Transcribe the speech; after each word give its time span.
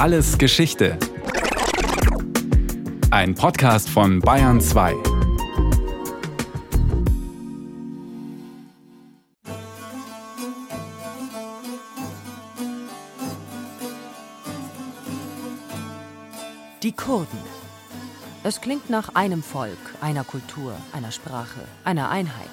Alles 0.00 0.38
Geschichte. 0.38 0.96
Ein 3.10 3.34
Podcast 3.34 3.90
von 3.90 4.20
Bayern 4.20 4.58
2. 4.58 4.94
Die 16.82 16.92
Kurden. 16.92 17.26
Es 18.42 18.62
klingt 18.62 18.88
nach 18.88 19.14
einem 19.14 19.42
Volk, 19.42 19.76
einer 20.00 20.24
Kultur, 20.24 20.72
einer 20.94 21.12
Sprache, 21.12 21.60
einer 21.84 22.08
Einheit. 22.08 22.48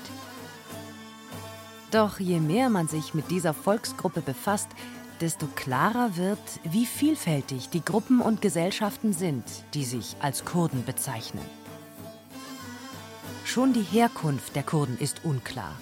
Doch 1.92 2.20
je 2.20 2.42
mehr 2.42 2.70
man 2.70 2.90
sich 2.90 3.14
mit 3.14 3.32
dieser 3.32 3.54
Volksgruppe 3.54 4.20
befasst, 4.20 4.68
desto 5.22 5.48
klarer 5.48 6.18
wird, 6.18 6.40
wie 6.64 6.86
vielfältig 6.86 7.70
die 7.70 7.84
Gruppen 7.84 8.22
und 8.22 8.42
Gesellschaften 8.42 9.14
sind, 9.14 9.44
die 9.74 9.84
sich 9.84 10.16
als 10.20 10.46
Kurden 10.46 10.86
bezeichnen. 10.86 11.46
Schon 13.46 13.74
die 13.74 13.82
Herkunft 13.82 14.56
der 14.56 14.64
Kurden 14.64 14.98
ist 14.98 15.24
unklar. 15.24 15.76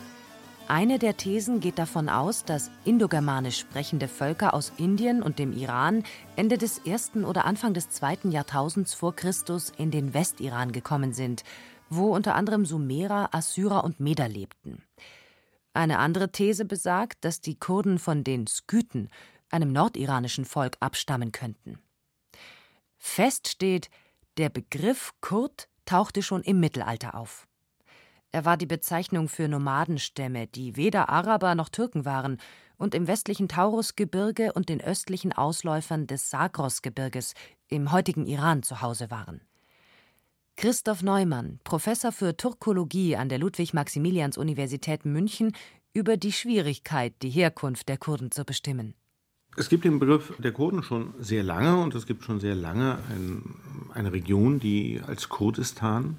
Eine 0.67 0.97
der 0.97 1.15
Thesen 1.15 1.59
geht 1.59 1.77
davon 1.77 2.09
aus, 2.09 2.43
dass 2.43 2.71
indogermanisch 2.85 3.59
sprechende 3.59 4.07
Völker 4.07 4.55
aus 4.55 4.73
Indien 4.77 5.21
und 5.21 5.37
dem 5.37 5.53
Iran 5.53 6.03
Ende 6.35 6.57
des 6.57 6.79
ersten 6.79 7.23
oder 7.23 7.45
Anfang 7.45 7.75
des 7.75 7.89
zweiten 7.91 8.31
Jahrtausends 8.31 8.95
vor 8.95 9.15
Christus 9.15 9.71
in 9.77 9.91
den 9.91 10.15
Westiran 10.15 10.71
gekommen 10.71 11.13
sind, 11.13 11.43
wo 11.89 12.15
unter 12.15 12.33
anderem 12.33 12.65
Sumerer, 12.65 13.29
Assyrer 13.31 13.83
und 13.83 13.99
Meder 13.99 14.27
lebten. 14.27 14.81
Eine 15.75 15.99
andere 15.99 16.31
These 16.31 16.65
besagt, 16.65 17.25
dass 17.25 17.41
die 17.41 17.55
Kurden 17.55 17.99
von 17.99 18.23
den 18.23 18.47
Skythen, 18.47 19.09
einem 19.55 19.71
nordiranischen 19.71 20.45
Volk, 20.45 20.77
abstammen 20.79 21.31
könnten. 21.31 21.79
Fest 22.97 23.47
steht, 23.47 23.89
der 24.37 24.49
Begriff 24.49 25.13
Kurd 25.21 25.69
tauchte 25.85 26.21
schon 26.21 26.43
im 26.43 26.59
Mittelalter 26.59 27.15
auf. 27.15 27.47
Er 28.31 28.43
war 28.43 28.57
die 28.57 28.65
Bezeichnung 28.65 29.29
für 29.29 29.47
Nomadenstämme, 29.47 30.47
die 30.47 30.75
weder 30.75 31.07
Araber 31.07 31.55
noch 31.55 31.69
Türken 31.69 32.03
waren 32.03 32.37
und 32.77 32.93
im 32.93 33.07
westlichen 33.07 33.47
Taurusgebirge 33.47 34.51
und 34.51 34.67
den 34.67 34.81
östlichen 34.81 35.31
Ausläufern 35.31 36.05
des 36.05 36.29
Sagrosgebirges 36.29 37.33
im 37.69 37.93
heutigen 37.93 38.25
Iran 38.25 38.61
zu 38.61 38.81
Hause 38.81 39.09
waren. 39.09 39.41
Christoph 40.57 41.01
Neumann, 41.01 41.59
Professor 41.63 42.11
für 42.11 42.35
Turkologie 42.35 43.15
an 43.15 43.29
der 43.29 43.39
Ludwig-Maximilians-Universität 43.39 45.05
München, 45.05 45.55
über 45.93 46.17
die 46.17 46.33
Schwierigkeit, 46.33 47.13
die 47.21 47.29
Herkunft 47.29 47.87
der 47.87 47.97
Kurden 47.97 48.31
zu 48.31 48.43
bestimmen. 48.43 48.95
Es 49.57 49.69
gibt 49.69 49.85
den 49.85 49.99
Begriff 49.99 50.33
der 50.37 50.51
Kurden 50.51 50.83
schon 50.83 51.13
sehr 51.19 51.41
lange 51.41 51.77
und 51.77 51.95
es 51.95 52.05
gibt 52.05 52.23
schon 52.23 52.41
sehr 52.41 52.55
lange 52.55 52.97
ein, 53.09 53.55
eine 53.93 54.11
Region, 54.11 54.59
die 54.59 55.01
als 55.07 55.29
Kurdistan 55.29 56.17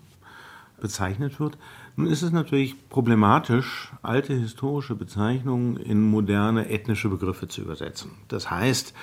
bezeichnet 0.81 1.39
wird. 1.39 1.59
Nun 1.97 2.07
ist 2.07 2.23
es 2.23 2.33
natürlich 2.33 2.89
problematisch, 2.89 3.93
alte 4.03 4.35
historische 4.35 4.95
Bezeichnungen 4.95 5.77
in 5.77 6.03
moderne 6.03 6.71
ethnische 6.71 7.09
Begriffe 7.11 7.49
zu 7.49 7.61
übersetzen. 7.61 8.13
Das 8.29 8.51
heißt, 8.51 8.95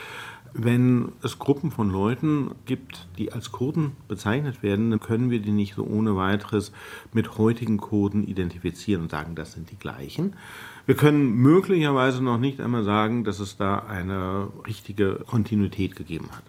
wenn 0.53 1.11
es 1.23 1.39
Gruppen 1.39 1.71
von 1.71 1.89
Leuten 1.91 2.51
gibt, 2.65 3.07
die 3.17 3.31
als 3.31 3.51
Kurden 3.51 3.93
bezeichnet 4.07 4.61
werden, 4.61 4.91
dann 4.91 4.99
können 4.99 5.31
wir 5.31 5.39
die 5.39 5.51
nicht 5.51 5.75
so 5.75 5.83
ohne 5.83 6.15
weiteres 6.15 6.71
mit 7.11 7.37
heutigen 7.37 7.77
Kurden 7.77 8.23
identifizieren 8.27 9.03
und 9.03 9.11
sagen, 9.11 9.35
das 9.35 9.53
sind 9.53 9.71
die 9.71 9.77
gleichen. 9.77 10.35
Wir 10.85 10.95
können 10.95 11.35
möglicherweise 11.35 12.21
noch 12.21 12.37
nicht 12.37 12.59
einmal 12.59 12.83
sagen, 12.83 13.23
dass 13.23 13.39
es 13.39 13.55
da 13.55 13.79
eine 13.79 14.51
richtige 14.67 15.23
Kontinuität 15.25 15.95
gegeben 15.95 16.29
hat. 16.31 16.43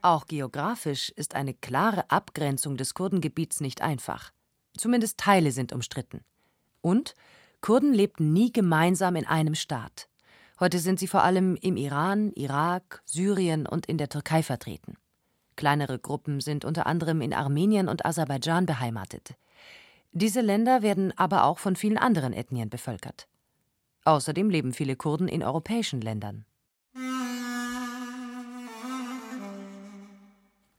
Auch 0.00 0.26
geografisch 0.26 1.10
ist 1.10 1.34
eine 1.34 1.54
klare 1.54 2.08
Abgrenzung 2.10 2.76
des 2.76 2.94
Kurdengebiets 2.94 3.60
nicht 3.60 3.82
einfach. 3.82 4.30
Zumindest 4.76 5.18
Teile 5.18 5.50
sind 5.50 5.72
umstritten. 5.72 6.24
Und 6.80 7.14
Kurden 7.60 7.92
lebten 7.92 8.32
nie 8.32 8.52
gemeinsam 8.52 9.16
in 9.16 9.26
einem 9.26 9.54
Staat. 9.54 10.08
Heute 10.60 10.78
sind 10.78 10.98
sie 11.00 11.08
vor 11.08 11.22
allem 11.22 11.56
im 11.56 11.76
Iran, 11.76 12.32
Irak, 12.32 13.02
Syrien 13.04 13.66
und 13.66 13.86
in 13.86 13.98
der 13.98 14.08
Türkei 14.08 14.42
vertreten. 14.42 14.96
Kleinere 15.56 15.98
Gruppen 15.98 16.40
sind 16.40 16.64
unter 16.64 16.86
anderem 16.86 17.20
in 17.20 17.34
Armenien 17.34 17.88
und 17.88 18.04
Aserbaidschan 18.04 18.66
beheimatet. 18.66 19.34
Diese 20.12 20.40
Länder 20.40 20.82
werden 20.82 21.16
aber 21.16 21.44
auch 21.44 21.58
von 21.58 21.76
vielen 21.76 21.98
anderen 21.98 22.32
Ethnien 22.32 22.68
bevölkert. 22.68 23.28
Außerdem 24.04 24.50
leben 24.50 24.72
viele 24.72 24.96
Kurden 24.96 25.28
in 25.28 25.42
europäischen 25.42 26.00
Ländern. 26.00 26.44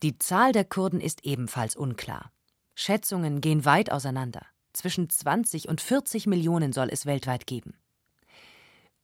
Die 0.03 0.17
Zahl 0.19 0.51
der 0.51 0.65
Kurden 0.65 0.99
ist 0.99 1.23
ebenfalls 1.23 1.75
unklar. 1.75 2.31
Schätzungen 2.75 3.39
gehen 3.39 3.63
weit 3.63 3.91
auseinander. 3.91 4.45
Zwischen 4.73 5.09
20 5.09 5.69
und 5.69 5.79
40 5.79 6.27
Millionen 6.27 6.73
soll 6.73 6.89
es 6.91 7.05
weltweit 7.05 7.47
geben. 7.47 7.75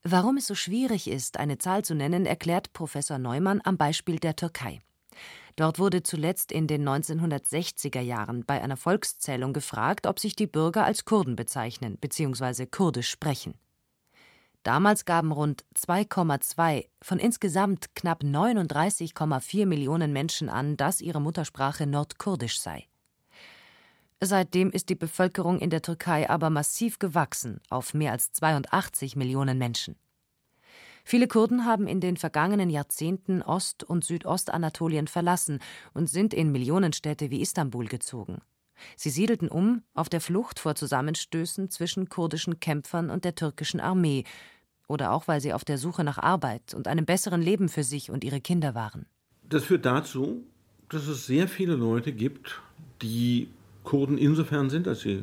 Warum 0.02 0.36
es 0.36 0.46
so 0.46 0.54
schwierig 0.54 1.08
ist, 1.08 1.38
eine 1.38 1.58
Zahl 1.58 1.84
zu 1.84 1.94
nennen, 1.94 2.26
erklärt 2.26 2.72
Professor 2.72 3.18
Neumann 3.18 3.60
am 3.64 3.76
Beispiel 3.76 4.18
der 4.18 4.36
Türkei. 4.36 4.80
Dort 5.56 5.78
wurde 5.78 6.02
zuletzt 6.02 6.52
in 6.52 6.66
den 6.66 6.88
1960er 6.88 8.00
Jahren 8.00 8.44
bei 8.44 8.62
einer 8.62 8.76
Volkszählung 8.76 9.52
gefragt, 9.52 10.06
ob 10.06 10.18
sich 10.18 10.36
die 10.36 10.46
Bürger 10.46 10.84
als 10.84 11.04
Kurden 11.04 11.36
bezeichnen 11.36 11.98
bzw. 11.98 12.66
kurdisch 12.66 13.10
sprechen. 13.10 13.54
Damals 14.62 15.06
gaben 15.06 15.32
rund 15.32 15.64
2,2 15.74 16.86
von 17.00 17.18
insgesamt 17.18 17.94
knapp 17.94 18.22
39,4 18.22 19.64
Millionen 19.66 20.12
Menschen 20.12 20.50
an, 20.50 20.76
dass 20.76 21.00
ihre 21.00 21.20
Muttersprache 21.20 21.86
Nordkurdisch 21.86 22.60
sei. 22.60 22.86
Seitdem 24.22 24.70
ist 24.70 24.90
die 24.90 24.96
Bevölkerung 24.96 25.60
in 25.60 25.70
der 25.70 25.80
Türkei 25.80 26.28
aber 26.28 26.50
massiv 26.50 26.98
gewachsen 26.98 27.60
auf 27.70 27.94
mehr 27.94 28.12
als 28.12 28.32
82 28.32 29.16
Millionen 29.16 29.56
Menschen. 29.56 29.96
Viele 31.04 31.28
Kurden 31.28 31.64
haben 31.64 31.86
in 31.86 32.00
den 32.00 32.16
vergangenen 32.16 32.70
Jahrzehnten 32.70 33.42
Ost- 33.42 33.84
und 33.84 34.04
Südostanatolien 34.04 35.06
verlassen 35.06 35.60
und 35.94 36.08
sind 36.08 36.34
in 36.34 36.52
Millionenstädte 36.52 37.30
wie 37.30 37.40
Istanbul 37.40 37.86
gezogen. 37.86 38.42
Sie 38.96 39.10
siedelten 39.10 39.48
um 39.48 39.82
auf 39.94 40.08
der 40.08 40.20
Flucht 40.20 40.58
vor 40.58 40.74
Zusammenstößen 40.74 41.70
zwischen 41.70 42.08
kurdischen 42.08 42.60
Kämpfern 42.60 43.10
und 43.10 43.24
der 43.24 43.34
türkischen 43.34 43.80
Armee 43.80 44.24
oder 44.88 45.12
auch 45.12 45.28
weil 45.28 45.40
sie 45.40 45.52
auf 45.52 45.64
der 45.64 45.78
Suche 45.78 46.02
nach 46.02 46.18
Arbeit 46.18 46.74
und 46.74 46.88
einem 46.88 47.06
besseren 47.06 47.42
Leben 47.42 47.68
für 47.68 47.84
sich 47.84 48.10
und 48.10 48.24
ihre 48.24 48.40
Kinder 48.40 48.74
waren. 48.74 49.06
Das 49.48 49.64
führt 49.64 49.84
dazu, 49.84 50.44
dass 50.88 51.06
es 51.06 51.26
sehr 51.26 51.46
viele 51.46 51.74
Leute 51.74 52.12
gibt, 52.12 52.60
die 53.00 53.48
Kurden 53.84 54.18
insofern 54.18 54.68
sind, 54.68 54.86
dass 54.86 55.00
sie 55.00 55.22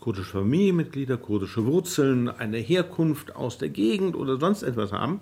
kurdische 0.00 0.32
Familienmitglieder, 0.32 1.16
kurdische 1.16 1.66
Wurzeln, 1.66 2.28
eine 2.28 2.58
Herkunft 2.58 3.34
aus 3.36 3.58
der 3.58 3.68
Gegend 3.68 4.16
oder 4.16 4.38
sonst 4.38 4.62
etwas 4.62 4.92
haben, 4.92 5.20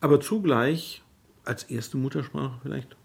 aber 0.00 0.20
zugleich 0.20 1.02
als 1.44 1.64
erste 1.64 1.96
Muttersprache 1.96 2.58
vielleicht 2.62 2.96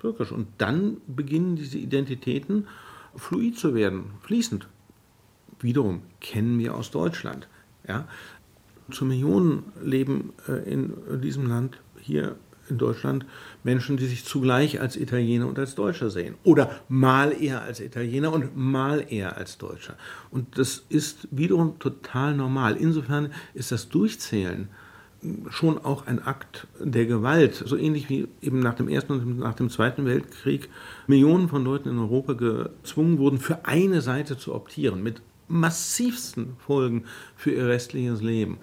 Türkisch. 0.00 0.32
Und 0.32 0.48
dann 0.58 0.98
beginnen 1.06 1.56
diese 1.56 1.78
Identitäten 1.78 2.66
fluid 3.16 3.58
zu 3.58 3.74
werden, 3.74 4.12
fließend. 4.22 4.68
Wiederum 5.60 6.02
kennen 6.20 6.58
wir 6.58 6.74
aus 6.74 6.90
Deutschland. 6.90 7.48
Ja? 7.88 8.06
Zu 8.90 9.04
Millionen 9.04 9.64
leben 9.82 10.32
äh, 10.48 10.70
in 10.70 11.20
diesem 11.20 11.48
Land 11.48 11.80
hier 11.98 12.36
in 12.70 12.78
Deutschland 12.78 13.26
Menschen, 13.64 13.96
die 13.96 14.06
sich 14.06 14.24
zugleich 14.24 14.80
als 14.80 14.96
Italiener 14.96 15.46
und 15.46 15.58
als 15.58 15.74
Deutscher 15.74 16.10
sehen. 16.10 16.34
Oder 16.44 16.70
mal 16.88 17.32
eher 17.32 17.62
als 17.62 17.80
Italiener 17.80 18.32
und 18.32 18.56
mal 18.56 19.04
eher 19.08 19.36
als 19.36 19.58
Deutscher. 19.58 19.94
Und 20.30 20.58
das 20.58 20.84
ist 20.88 21.28
wiederum 21.30 21.78
total 21.78 22.34
normal. 22.34 22.76
Insofern 22.76 23.32
ist 23.54 23.72
das 23.72 23.88
Durchzählen 23.88 24.68
schon 25.50 25.78
auch 25.78 26.06
ein 26.06 26.22
Akt 26.22 26.66
der 26.78 27.06
Gewalt, 27.06 27.54
so 27.54 27.76
ähnlich 27.76 28.08
wie 28.08 28.28
eben 28.42 28.60
nach 28.60 28.74
dem 28.74 28.88
Ersten 28.88 29.12
und 29.12 29.38
nach 29.38 29.54
dem 29.54 29.70
Zweiten 29.70 30.04
Weltkrieg 30.04 30.68
Millionen 31.06 31.48
von 31.48 31.64
Leuten 31.64 31.88
in 31.88 31.98
Europa 31.98 32.34
gezwungen 32.34 33.18
wurden, 33.18 33.38
für 33.38 33.64
eine 33.64 34.02
Seite 34.02 34.36
zu 34.36 34.54
optieren, 34.54 35.02
mit 35.02 35.22
massivsten 35.48 36.56
Folgen 36.58 37.04
für 37.36 37.52
ihr 37.52 37.66
restliches 37.66 38.20
Leben. 38.20 38.58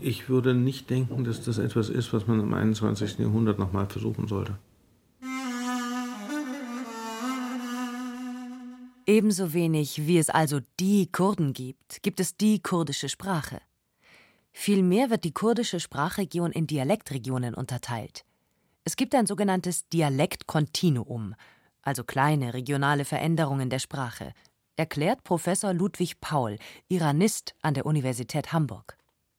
Ich 0.00 0.28
würde 0.28 0.54
nicht 0.54 0.90
denken, 0.90 1.24
dass 1.24 1.42
das 1.42 1.58
etwas 1.58 1.88
ist, 1.88 2.12
was 2.12 2.26
man 2.26 2.40
im 2.40 2.52
21. 2.52 3.18
Jahrhundert 3.18 3.58
nochmal 3.58 3.86
versuchen 3.86 4.26
sollte. 4.28 4.58
Ebenso 9.06 9.52
wenig 9.52 10.06
wie 10.06 10.18
es 10.18 10.30
also 10.30 10.60
die 10.80 11.10
Kurden 11.12 11.52
gibt, 11.52 12.02
gibt 12.02 12.18
es 12.18 12.36
die 12.36 12.60
kurdische 12.60 13.08
Sprache. 13.08 13.60
Vielmehr 14.52 15.10
wird 15.10 15.22
die 15.22 15.32
kurdische 15.32 15.78
Sprachregion 15.78 16.50
in 16.50 16.66
Dialektregionen 16.66 17.54
unterteilt. 17.54 18.24
Es 18.84 18.96
gibt 18.96 19.14
ein 19.14 19.26
sogenanntes 19.26 19.88
Dialektkontinuum, 19.90 21.34
also 21.82 22.02
kleine 22.02 22.52
regionale 22.52 23.04
Veränderungen 23.04 23.70
der 23.70 23.78
Sprache, 23.78 24.32
erklärt 24.76 25.22
Professor 25.24 25.72
Ludwig 25.72 26.20
Paul, 26.20 26.58
Iranist 26.88 27.54
an 27.62 27.74
der 27.74 27.86
Universität 27.86 28.52
Hamburg. 28.52 28.96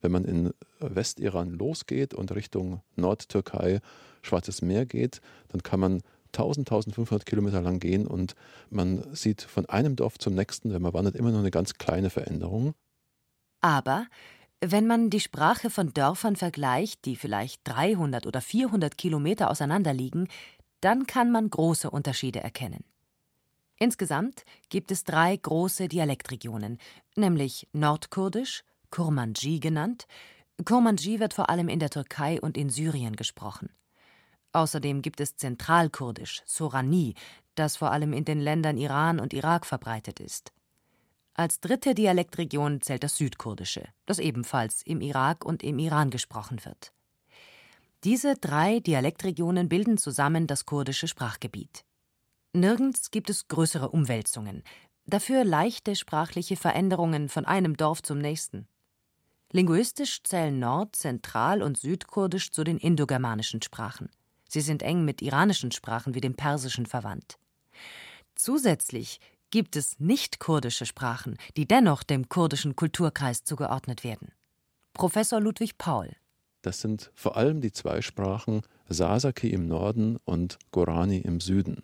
Wenn 0.08 0.14
man 0.14 0.24
in 0.24 0.54
Westiran 0.80 1.50
losgeht 1.50 2.14
und 2.14 2.32
Richtung 2.32 2.80
Nordtürkei, 2.96 3.82
Schwarzes 4.22 4.62
Meer 4.62 4.86
geht, 4.86 5.20
dann 5.50 5.64
kann 5.64 5.82
man 5.82 6.02
1000, 6.28 6.72
1500 6.72 7.26
Kilometer 7.26 7.60
lang 7.60 7.82
gehen 7.82 8.08
und 8.08 8.34
man 8.70 9.04
sieht 9.14 9.42
von 9.42 9.66
einem 9.66 9.98
Dorf 9.98 10.18
zum 10.18 10.34
nächsten, 10.34 10.72
wenn 10.72 10.82
man 10.82 10.94
wandert, 10.94 11.18
immer 11.18 11.32
nur 11.32 11.42
eine 11.42 11.52
ganz 11.52 11.74
kleine 11.74 12.10
Veränderung. 12.10 12.74
Aber 13.60 14.08
wenn 14.62 14.88
man 14.88 15.10
die 15.10 15.20
Sprache 15.20 15.70
von 15.70 15.94
Dörfern 15.94 16.38
vergleicht, 16.38 17.04
die 17.04 17.18
vielleicht 17.18 17.60
300 17.66 18.28
oder 18.28 18.40
400 18.40 18.98
Kilometer 18.98 19.52
auseinander 19.52 19.94
liegen, 19.94 20.30
dann 20.80 21.06
kann 21.06 21.34
man 21.34 21.50
große 21.50 21.90
Unterschiede 21.90 22.40
erkennen. 22.40 22.86
Insgesamt 23.78 24.46
gibt 24.70 24.90
es 24.90 25.04
drei 25.04 25.36
große 25.36 25.90
Dialektregionen, 25.90 26.78
nämlich 27.18 27.68
Nordkurdisch, 27.74 28.64
Kurmanji 28.98 29.60
genannt. 29.60 30.08
Kurmanji 30.66 31.20
wird 31.20 31.36
vor 31.36 31.52
allem 31.52 31.70
in 31.70 31.78
der 31.78 31.92
Türkei 31.92 32.42
und 32.42 32.58
in 32.58 32.72
Syrien 32.72 33.16
gesprochen. 33.16 33.70
Außerdem 34.54 35.04
gibt 35.04 35.22
es 35.22 35.36
Zentralkurdisch, 35.36 36.42
Sorani, 36.48 37.14
das 37.54 37.78
vor 37.78 37.92
allem 37.92 38.12
in 38.12 38.26
den 38.26 38.40
Ländern 38.40 38.76
Iran 38.80 39.20
und 39.20 39.34
Irak 39.34 39.68
verbreitet 39.68 40.20
ist. 40.20 40.52
Als 41.36 41.60
dritte 41.60 41.94
Dialektregion 41.94 42.82
zählt 42.82 43.04
das 43.04 43.18
Südkurdische, 43.18 43.88
das 44.08 44.18
ebenfalls 44.18 44.82
im 44.82 45.02
Irak 45.02 45.46
und 45.46 45.62
im 45.62 45.78
Iran 45.78 46.10
gesprochen 46.10 46.66
wird. 46.66 46.92
Diese 48.04 48.34
drei 48.34 48.80
Dialektregionen 48.80 49.70
bilden 49.70 50.00
zusammen 50.00 50.48
das 50.48 50.66
kurdische 50.66 51.08
Sprachgebiet. 51.08 51.86
Nirgends 52.52 53.12
gibt 53.12 53.30
es 53.30 53.48
größere 53.48 53.90
Umwälzungen, 53.90 54.64
dafür 55.06 55.44
leichte 55.44 55.96
sprachliche 55.96 56.56
Veränderungen 56.56 57.30
von 57.30 57.46
einem 57.46 57.78
Dorf 57.78 58.02
zum 58.02 58.18
nächsten. 58.18 58.68
Linguistisch 59.52 60.24
zählen 60.24 60.60
Nord-, 60.60 60.96
Zentral- 60.96 61.64
und 61.64 61.78
Südkurdisch 61.78 62.52
zu 62.52 62.64
den 62.64 62.78
indogermanischen 62.78 63.62
Sprachen. 63.62 64.10
Sie 64.50 64.62
sind 64.62 64.84
eng 64.84 65.06
mit 65.06 65.22
iranischen 65.22 65.72
Sprachen 65.72 66.16
wie 66.16 66.22
dem 66.22 66.36
Persischen 66.36 66.86
verwandt. 66.86 67.38
Zusätzlich 68.36 69.20
gibt 69.50 69.76
es 69.76 70.00
nicht-kurdische 70.00 70.86
Sprachen, 70.86 71.38
die 71.56 71.66
dennoch 71.66 72.04
dem 72.04 72.28
kurdischen 72.28 72.76
Kulturkreis 72.76 73.44
zugeordnet 73.44 74.04
werden. 74.04 74.32
Professor 74.94 75.40
Ludwig 75.40 75.78
Paul. 75.78 76.12
Das 76.62 76.82
sind 76.82 77.12
vor 77.16 77.38
allem 77.38 77.62
die 77.62 77.72
zwei 77.72 78.02
Sprachen 78.02 78.62
Sasaki 78.90 79.50
im 79.50 79.68
Norden 79.68 80.18
und 80.26 80.58
Gorani 80.72 81.20
im 81.20 81.40
Süden. 81.40 81.84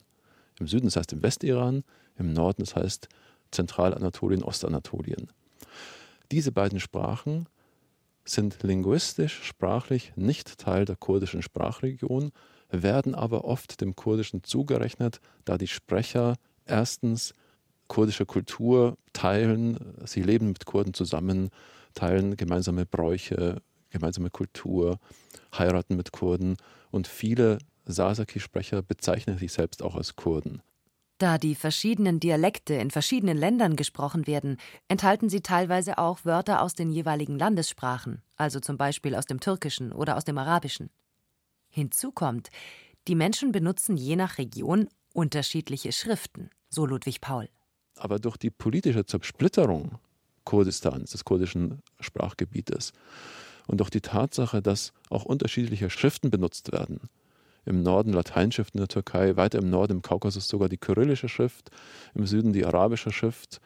Im 0.59 0.67
Süden 0.67 0.87
das 0.87 0.97
heißt 0.97 1.13
im 1.13 1.23
Westiran, 1.23 1.83
im 2.17 2.33
Norden 2.33 2.63
das 2.63 2.75
heißt 2.75 3.07
Zentralanatolien, 3.51 4.43
Ostanatolien. 4.43 5.31
Diese 6.33 6.51
beiden 6.51 6.79
Sprachen 6.79 7.45
sind 8.25 8.63
linguistisch, 8.63 9.43
sprachlich 9.43 10.13
nicht 10.15 10.57
Teil 10.57 10.83
der 10.83 10.95
kurdischen 10.95 11.43
Sprachregion, 11.43 12.31
werden 12.71 13.13
aber 13.13 13.45
oft 13.45 13.79
dem 13.81 13.95
Kurdischen 13.95 14.43
zugerechnet, 14.43 15.19
da 15.45 15.59
die 15.59 15.67
Sprecher 15.67 16.37
erstens 16.65 17.35
kurdische 17.87 18.25
Kultur 18.25 18.97
teilen, 19.13 19.77
sie 20.05 20.23
leben 20.23 20.47
mit 20.47 20.65
Kurden 20.65 20.95
zusammen, 20.95 21.51
teilen 21.93 22.35
gemeinsame 22.35 22.87
Bräuche, 22.87 23.61
gemeinsame 23.91 24.31
Kultur, 24.31 24.97
heiraten 25.55 25.95
mit 25.95 26.13
Kurden 26.13 26.57
und 26.89 27.05
viele 27.07 27.59
Sasaki-Sprecher 27.85 28.81
bezeichnen 28.81 29.37
sich 29.37 29.53
selbst 29.53 29.83
auch 29.83 29.95
als 29.95 30.15
Kurden. 30.15 30.63
Da 31.17 31.37
die 31.37 31.55
verschiedenen 31.55 32.19
Dialekte 32.19 32.73
in 32.73 32.91
verschiedenen 32.91 33.37
Ländern 33.37 33.75
gesprochen 33.75 34.27
werden, 34.27 34.57
enthalten 34.87 35.29
sie 35.29 35.41
teilweise 35.41 35.97
auch 35.97 36.25
Wörter 36.25 36.61
aus 36.61 36.73
den 36.73 36.91
jeweiligen 36.91 37.37
Landessprachen, 37.37 38.21
also 38.35 38.59
zum 38.59 38.77
Beispiel 38.77 39.15
aus 39.15 39.25
dem 39.25 39.39
Türkischen 39.39 39.91
oder 39.93 40.17
aus 40.17 40.25
dem 40.25 40.37
Arabischen. 40.37 40.89
Hinzu 41.69 42.11
kommt, 42.11 42.49
die 43.07 43.15
Menschen 43.15 43.51
benutzen 43.51 43.97
je 43.97 44.15
nach 44.15 44.37
Region 44.37 44.89
unterschiedliche 45.13 45.91
Schriften, 45.91 46.49
so 46.69 46.85
Ludwig 46.85 47.21
Paul. 47.21 47.49
Aber 47.95 48.19
durch 48.19 48.37
die 48.37 48.49
politische 48.49 49.05
Zersplitterung 49.05 49.99
Kurdistans, 50.45 51.11
des 51.11 51.23
kurdischen 51.23 51.81
Sprachgebietes, 51.99 52.91
und 53.67 53.79
durch 53.79 53.89
die 53.89 54.01
Tatsache, 54.01 54.61
dass 54.61 54.91
auch 55.09 55.23
unterschiedliche 55.23 55.89
Schriften 55.89 56.29
benutzt 56.29 56.71
werden, 56.73 57.09
im 57.65 57.83
Norden 57.83 58.13
Lateinschrift 58.13 58.73
in 58.75 58.79
der 58.79 58.87
Türkei, 58.87 59.35
weiter 59.35 59.59
im 59.59 59.69
Norden 59.69 59.93
im 59.93 60.01
Kaukasus 60.01 60.47
sogar 60.47 60.69
die 60.69 60.77
kyrillische 60.77 61.29
Schrift, 61.29 61.71
im 62.13 62.25
Süden 62.25 62.53
die 62.53 62.65
arabische 62.65 63.11
Schrift. 63.11 63.61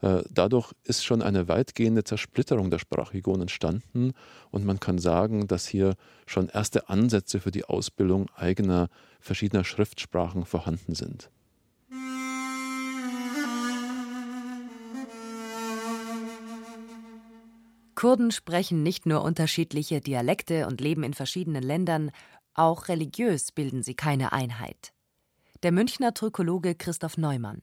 Äh, 0.00 0.22
dadurch 0.30 0.72
ist 0.84 1.04
schon 1.04 1.22
eine 1.22 1.48
weitgehende 1.48 2.04
Zersplitterung 2.04 2.70
der 2.70 2.78
Sprachregion 2.78 3.40
entstanden 3.40 4.12
und 4.50 4.64
man 4.64 4.78
kann 4.78 4.98
sagen, 4.98 5.48
dass 5.48 5.66
hier 5.66 5.94
schon 6.26 6.48
erste 6.48 6.88
Ansätze 6.88 7.40
für 7.40 7.50
die 7.50 7.64
Ausbildung 7.64 8.30
eigener 8.36 8.88
verschiedener 9.20 9.64
Schriftsprachen 9.64 10.44
vorhanden 10.44 10.94
sind. 10.94 11.30
Kurden 17.98 18.30
sprechen 18.30 18.84
nicht 18.84 19.06
nur 19.06 19.24
unterschiedliche 19.24 20.00
Dialekte 20.00 20.68
und 20.68 20.80
leben 20.80 21.02
in 21.02 21.14
verschiedenen 21.14 21.64
Ländern, 21.64 22.12
auch 22.58 22.88
religiös 22.88 23.52
bilden 23.52 23.82
sie 23.82 23.94
keine 23.94 24.32
Einheit. 24.32 24.92
Der 25.62 25.72
Münchner 25.72 26.14
Türkologe 26.14 26.74
Christoph 26.74 27.16
Neumann. 27.16 27.62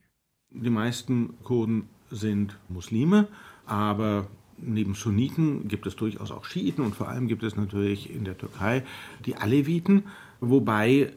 Die 0.50 0.70
meisten 0.70 1.34
Kurden 1.44 1.88
sind 2.10 2.58
Muslime, 2.68 3.28
aber 3.66 4.28
neben 4.58 4.94
Sunniten 4.94 5.68
gibt 5.68 5.86
es 5.86 5.96
durchaus 5.96 6.30
auch 6.30 6.44
Schiiten 6.44 6.82
und 6.82 6.94
vor 6.94 7.08
allem 7.08 7.28
gibt 7.28 7.42
es 7.42 7.56
natürlich 7.56 8.14
in 8.14 8.24
der 8.24 8.38
Türkei 8.38 8.84
die 9.24 9.36
Aleviten, 9.36 10.04
wobei 10.40 11.12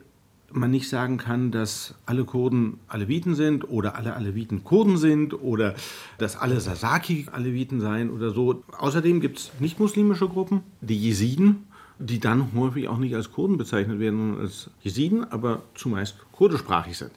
man 0.52 0.72
nicht 0.72 0.90
sagen 0.90 1.18
kann, 1.18 1.52
dass 1.52 1.96
alle 2.06 2.26
Kurden 2.26 2.80
Aleviten 2.88 3.36
sind 3.36 3.70
oder 3.70 3.96
alle 3.96 4.16
Aleviten 4.16 4.64
Kurden 4.64 4.98
sind 4.98 5.34
oder 5.34 5.76
dass 6.18 6.36
alle 6.36 6.60
Sasaki 6.60 7.28
Aleviten 7.31 7.80
seien 7.80 8.10
oder 8.10 8.31
so. 8.31 8.64
Außerdem 8.78 9.22
gibt 9.22 9.38
es 9.38 9.52
nicht-muslimische 9.60 10.28
Gruppen, 10.28 10.62
die 10.81 10.98
Jesiden, 10.98 11.68
die 12.00 12.19
dann 12.19 12.54
häufig 12.56 12.88
auch 12.88 12.98
nicht 12.98 13.16
als 13.16 13.31
Kurden 13.31 13.57
bezeichnet 13.57 14.00
werden, 14.00 14.18
sondern 14.19 14.42
als 14.42 14.69
Jesiden, 14.81 15.30
aber 15.31 15.62
zumeist 15.75 16.16
kurdischsprachig 16.31 16.98
sind. 16.98 17.12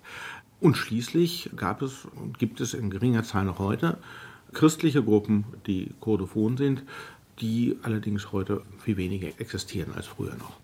Und 0.60 0.76
schließlich 0.76 1.50
gab 1.56 1.82
es 1.82 2.06
und 2.14 2.38
gibt 2.38 2.60
es 2.60 2.74
in 2.74 2.90
geringer 2.90 3.24
Zahl 3.24 3.44
noch 3.44 3.58
heute 3.58 3.98
christliche 4.52 5.02
Gruppen, 5.02 5.44
die 5.66 5.90
kurdophon 6.00 6.56
sind, 6.56 6.82
die 7.40 7.78
allerdings 7.82 8.32
heute 8.32 8.62
viel 8.78 8.96
weniger 8.96 9.28
existieren 9.38 9.92
als 9.94 10.06
früher 10.06 10.36
noch. 10.36 10.61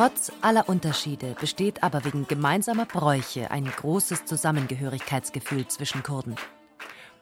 Trotz 0.00 0.32
aller 0.40 0.66
Unterschiede 0.66 1.36
besteht 1.38 1.82
aber 1.82 2.06
wegen 2.06 2.26
gemeinsamer 2.26 2.86
Bräuche 2.86 3.50
ein 3.50 3.66
großes 3.66 4.24
Zusammengehörigkeitsgefühl 4.24 5.68
zwischen 5.68 6.02
Kurden. 6.02 6.36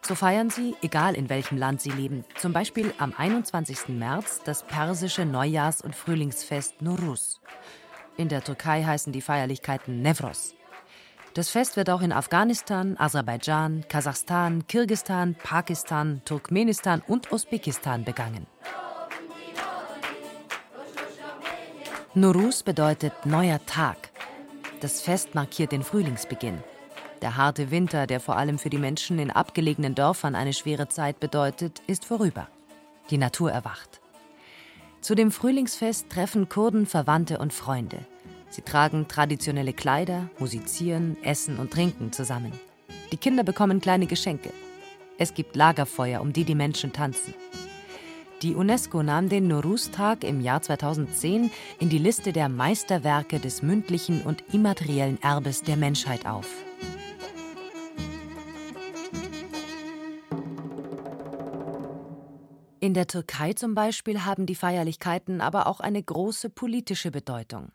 So 0.01 0.15
feiern 0.15 0.49
sie, 0.49 0.77
egal 0.81 1.17
in 1.17 1.29
welchem 1.29 1.59
Land 1.59 1.81
sie 1.81 1.91
leben, 1.91 2.25
zum 2.37 2.53
Beispiel 2.53 2.95
am 2.99 3.13
21. 3.19 3.89
März 3.89 4.43
das 4.45 4.63
persische 4.63 5.23
Neujahrs- 5.23 5.83
und 5.83 5.97
Frühlingsfest 5.97 6.81
Nuruz. 6.81 7.41
In 8.17 8.29
der 8.29 8.45
Türkei 8.45 8.85
heißen 8.85 9.13
die 9.13 9.23
Feierlichkeiten 9.23 10.01
Nevros. 10.01 10.55
Das 11.35 11.51
Fest 11.51 11.77
wird 11.77 11.91
auch 11.91 12.01
in 12.01 12.13
Afghanistan, 12.13 12.97
Aserbaidschan, 12.97 13.87
Kasachstan, 13.89 14.69
Kirgistan, 14.69 15.35
Pakistan, 15.35 16.23
Turkmenistan 16.25 17.03
und 17.09 17.33
Usbekistan 17.33 18.05
begangen. 18.05 18.47
Nuruz 22.15 22.63
bedeutet 22.63 23.27
neuer 23.27 23.61
Tag. 23.67 24.11
Das 24.81 25.03
Fest 25.03 25.35
markiert 25.35 25.73
den 25.73 25.83
Frühlingsbeginn. 25.83 26.59
Der 27.21 27.37
harte 27.37 27.71
Winter, 27.71 28.07
der 28.07 28.19
vor 28.19 28.37
allem 28.37 28.59
für 28.59 28.71
die 28.71 28.79
Menschen 28.79 29.19
in 29.19 29.31
abgelegenen 29.31 29.95
Dörfern 29.95 30.35
eine 30.35 30.55
schwere 30.55 30.89
Zeit 30.89 31.21
bedeutet, 31.21 31.83
ist 31.87 32.07
vorüber. 32.07 32.49
Die 33.11 33.19
Natur 33.19 33.53
erwacht. 33.53 34.01
Zu 35.03 35.15
dem 35.15 35.31
Frühlingsfest 35.31 36.09
treffen 36.09 36.49
Kurden 36.49 36.87
Verwandte 36.87 37.39
und 37.39 37.53
Freunde. 37.53 37.99
Sie 38.49 38.63
tragen 38.63 39.07
traditionelle 39.07 39.75
Kleider, 39.75 40.31
musizieren, 40.39 41.19
essen 41.23 41.59
und 41.59 41.73
trinken 41.73 42.11
zusammen. 42.13 42.53
Die 43.13 43.19
Kinder 43.19 43.45
bekommen 43.45 43.83
kleine 43.83 44.07
Geschenke. 44.07 44.51
Es 45.19 45.35
gibt 45.35 45.57
Lagerfeuer, 45.57 46.23
um 46.23 46.33
die 46.33 46.45
die 46.45 46.55
Menschen 46.55 46.95
tanzen. 46.95 47.35
Die 48.43 48.55
UNESCO 48.55 49.03
nahm 49.03 49.29
den 49.29 49.49
Nowruz-Tag 49.49 50.23
im 50.23 50.41
Jahr 50.41 50.63
2010 50.63 51.51
in 51.81 51.89
die 51.89 51.99
Liste 51.99 52.33
der 52.33 52.49
Meisterwerke 52.49 53.41
des 53.41 53.63
mündlichen 53.63 54.23
und 54.23 54.45
immateriellen 54.53 55.21
Erbes 55.21 55.63
der 55.63 55.77
Menschheit 55.77 56.25
auf. 56.25 56.47
In 62.79 62.95
der 62.95 63.09
Türkei 63.09 63.55
zum 63.55 63.75
Beispiel 63.75 64.25
haben 64.25 64.47
die 64.47 64.55
Feierlichkeiten 64.55 65.41
aber 65.41 65.67
auch 65.67 65.81
eine 65.81 66.01
große 66.01 66.49
politische 66.49 67.11
Bedeutung. 67.11 67.73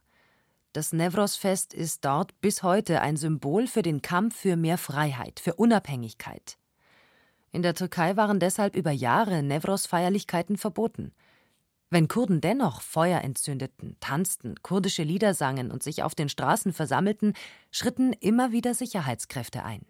Das 0.72 0.94
Nevros-Fest 0.94 1.74
ist 1.74 2.06
dort 2.06 2.40
bis 2.40 2.64
heute 2.64 3.02
ein 3.02 3.18
Symbol 3.18 3.68
für 3.68 3.82
den 3.82 4.02
Kampf 4.02 4.38
für 4.38 4.56
mehr 4.56 4.78
Freiheit, 4.78 5.42
für 5.42 5.56
Unabhängigkeit. 5.56 6.58
In 7.54 7.62
der 7.62 7.76
Türkei 7.76 8.18
waren 8.18 8.40
deshalb 8.40 8.76
über 8.76 8.90
Jahre 8.90 9.44
Nevros-Feierlichkeiten 9.44 10.58
verboten. 10.58 11.14
Wenn 11.92 12.08
Kurden 12.08 12.42
dennoch 12.42 12.82
Feuer 12.82 13.22
entzündeten, 13.22 13.96
tanzten, 14.00 14.56
kurdische 14.64 15.04
Lieder 15.04 15.36
sangen 15.36 15.70
und 15.70 15.84
sich 15.84 16.02
auf 16.02 16.16
den 16.16 16.30
Straßen 16.30 16.74
versammelten, 16.74 17.34
schritten 17.70 18.12
immer 18.14 18.52
wieder 18.52 18.74
Sicherheitskräfte 18.74 19.64
ein. 19.64 19.86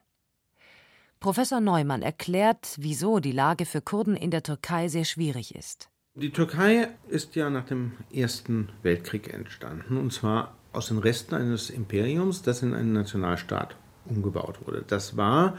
Professor 1.21 1.61
Neumann 1.61 2.01
erklärt, 2.01 2.75
wieso 2.77 3.21
die 3.21 3.31
Lage 3.31 3.65
für 3.65 3.81
Kurden 3.81 4.17
in 4.17 4.29
der 4.29 4.43
Türkei 4.43 4.89
sehr 4.89 5.05
schwierig 5.05 5.55
ist. 5.55 5.89
Die 6.15 6.31
Türkei 6.31 6.89
ist 7.07 7.37
ja 7.37 7.49
nach 7.49 7.65
dem 7.65 7.93
Ersten 8.13 8.73
Weltkrieg 8.81 9.33
entstanden, 9.33 9.95
und 9.95 10.11
zwar 10.11 10.57
aus 10.73 10.89
den 10.89 10.97
Resten 10.97 11.33
eines 11.35 11.69
Imperiums, 11.69 12.41
das 12.41 12.61
in 12.61 12.73
einen 12.73 12.91
Nationalstaat 12.91 13.77
umgebaut 14.05 14.59
wurde. 14.67 14.83
Das 14.85 15.15
war 15.15 15.57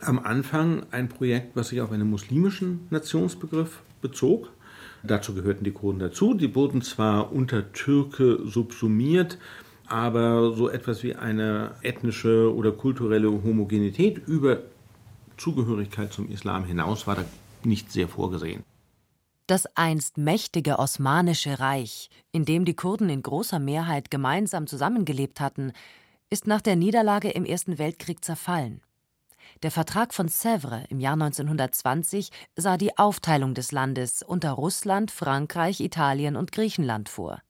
am 0.00 0.18
Anfang 0.18 0.84
ein 0.90 1.08
Projekt, 1.08 1.56
was 1.56 1.68
sich 1.68 1.80
auf 1.80 1.92
einen 1.92 2.08
muslimischen 2.08 2.86
Nationsbegriff 2.90 3.82
bezog. 4.00 4.50
Dazu 5.02 5.34
gehörten 5.34 5.64
die 5.64 5.72
Kurden 5.72 5.98
dazu. 5.98 6.34
Die 6.34 6.54
wurden 6.54 6.82
zwar 6.82 7.32
unter 7.32 7.72
Türke 7.72 8.40
subsumiert, 8.44 9.38
aber 9.86 10.52
so 10.52 10.68
etwas 10.68 11.02
wie 11.02 11.14
eine 11.14 11.72
ethnische 11.82 12.54
oder 12.54 12.72
kulturelle 12.72 13.30
Homogenität 13.30 14.18
über 14.26 14.58
Zugehörigkeit 15.36 16.12
zum 16.12 16.30
Islam 16.30 16.64
hinaus 16.64 17.06
war 17.06 17.16
da 17.16 17.24
nicht 17.64 17.92
sehr 17.92 18.08
vorgesehen. 18.08 18.64
Das 19.46 19.64
einst 19.76 20.18
mächtige 20.18 20.78
Osmanische 20.78 21.58
Reich, 21.58 22.10
in 22.32 22.44
dem 22.44 22.66
die 22.66 22.74
Kurden 22.74 23.08
in 23.08 23.22
großer 23.22 23.58
Mehrheit 23.58 24.10
gemeinsam 24.10 24.66
zusammengelebt 24.66 25.40
hatten, 25.40 25.72
ist 26.28 26.46
nach 26.46 26.60
der 26.60 26.76
Niederlage 26.76 27.30
im 27.30 27.46
Ersten 27.46 27.78
Weltkrieg 27.78 28.22
zerfallen. 28.22 28.82
Der 29.62 29.70
Vertrag 29.70 30.14
von 30.14 30.28
Sèvres 30.28 30.84
im 30.88 31.00
Jahr 31.00 31.14
1920 31.14 32.30
sah 32.56 32.76
die 32.76 32.96
Aufteilung 32.96 33.54
des 33.54 33.72
Landes 33.72 34.22
unter 34.22 34.52
Russland, 34.52 35.10
Frankreich, 35.10 35.80
Italien 35.80 36.36
und 36.36 36.52
Griechenland 36.52 37.08
vor. 37.08 37.42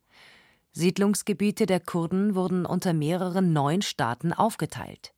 Siedlungsgebiete 0.72 1.66
der 1.66 1.80
Kurden 1.80 2.34
wurden 2.34 2.64
unter 2.64 2.92
mehreren 2.92 3.52
neuen 3.52 3.82
Staaten 3.82 4.32
aufgeteilt. 4.32 5.12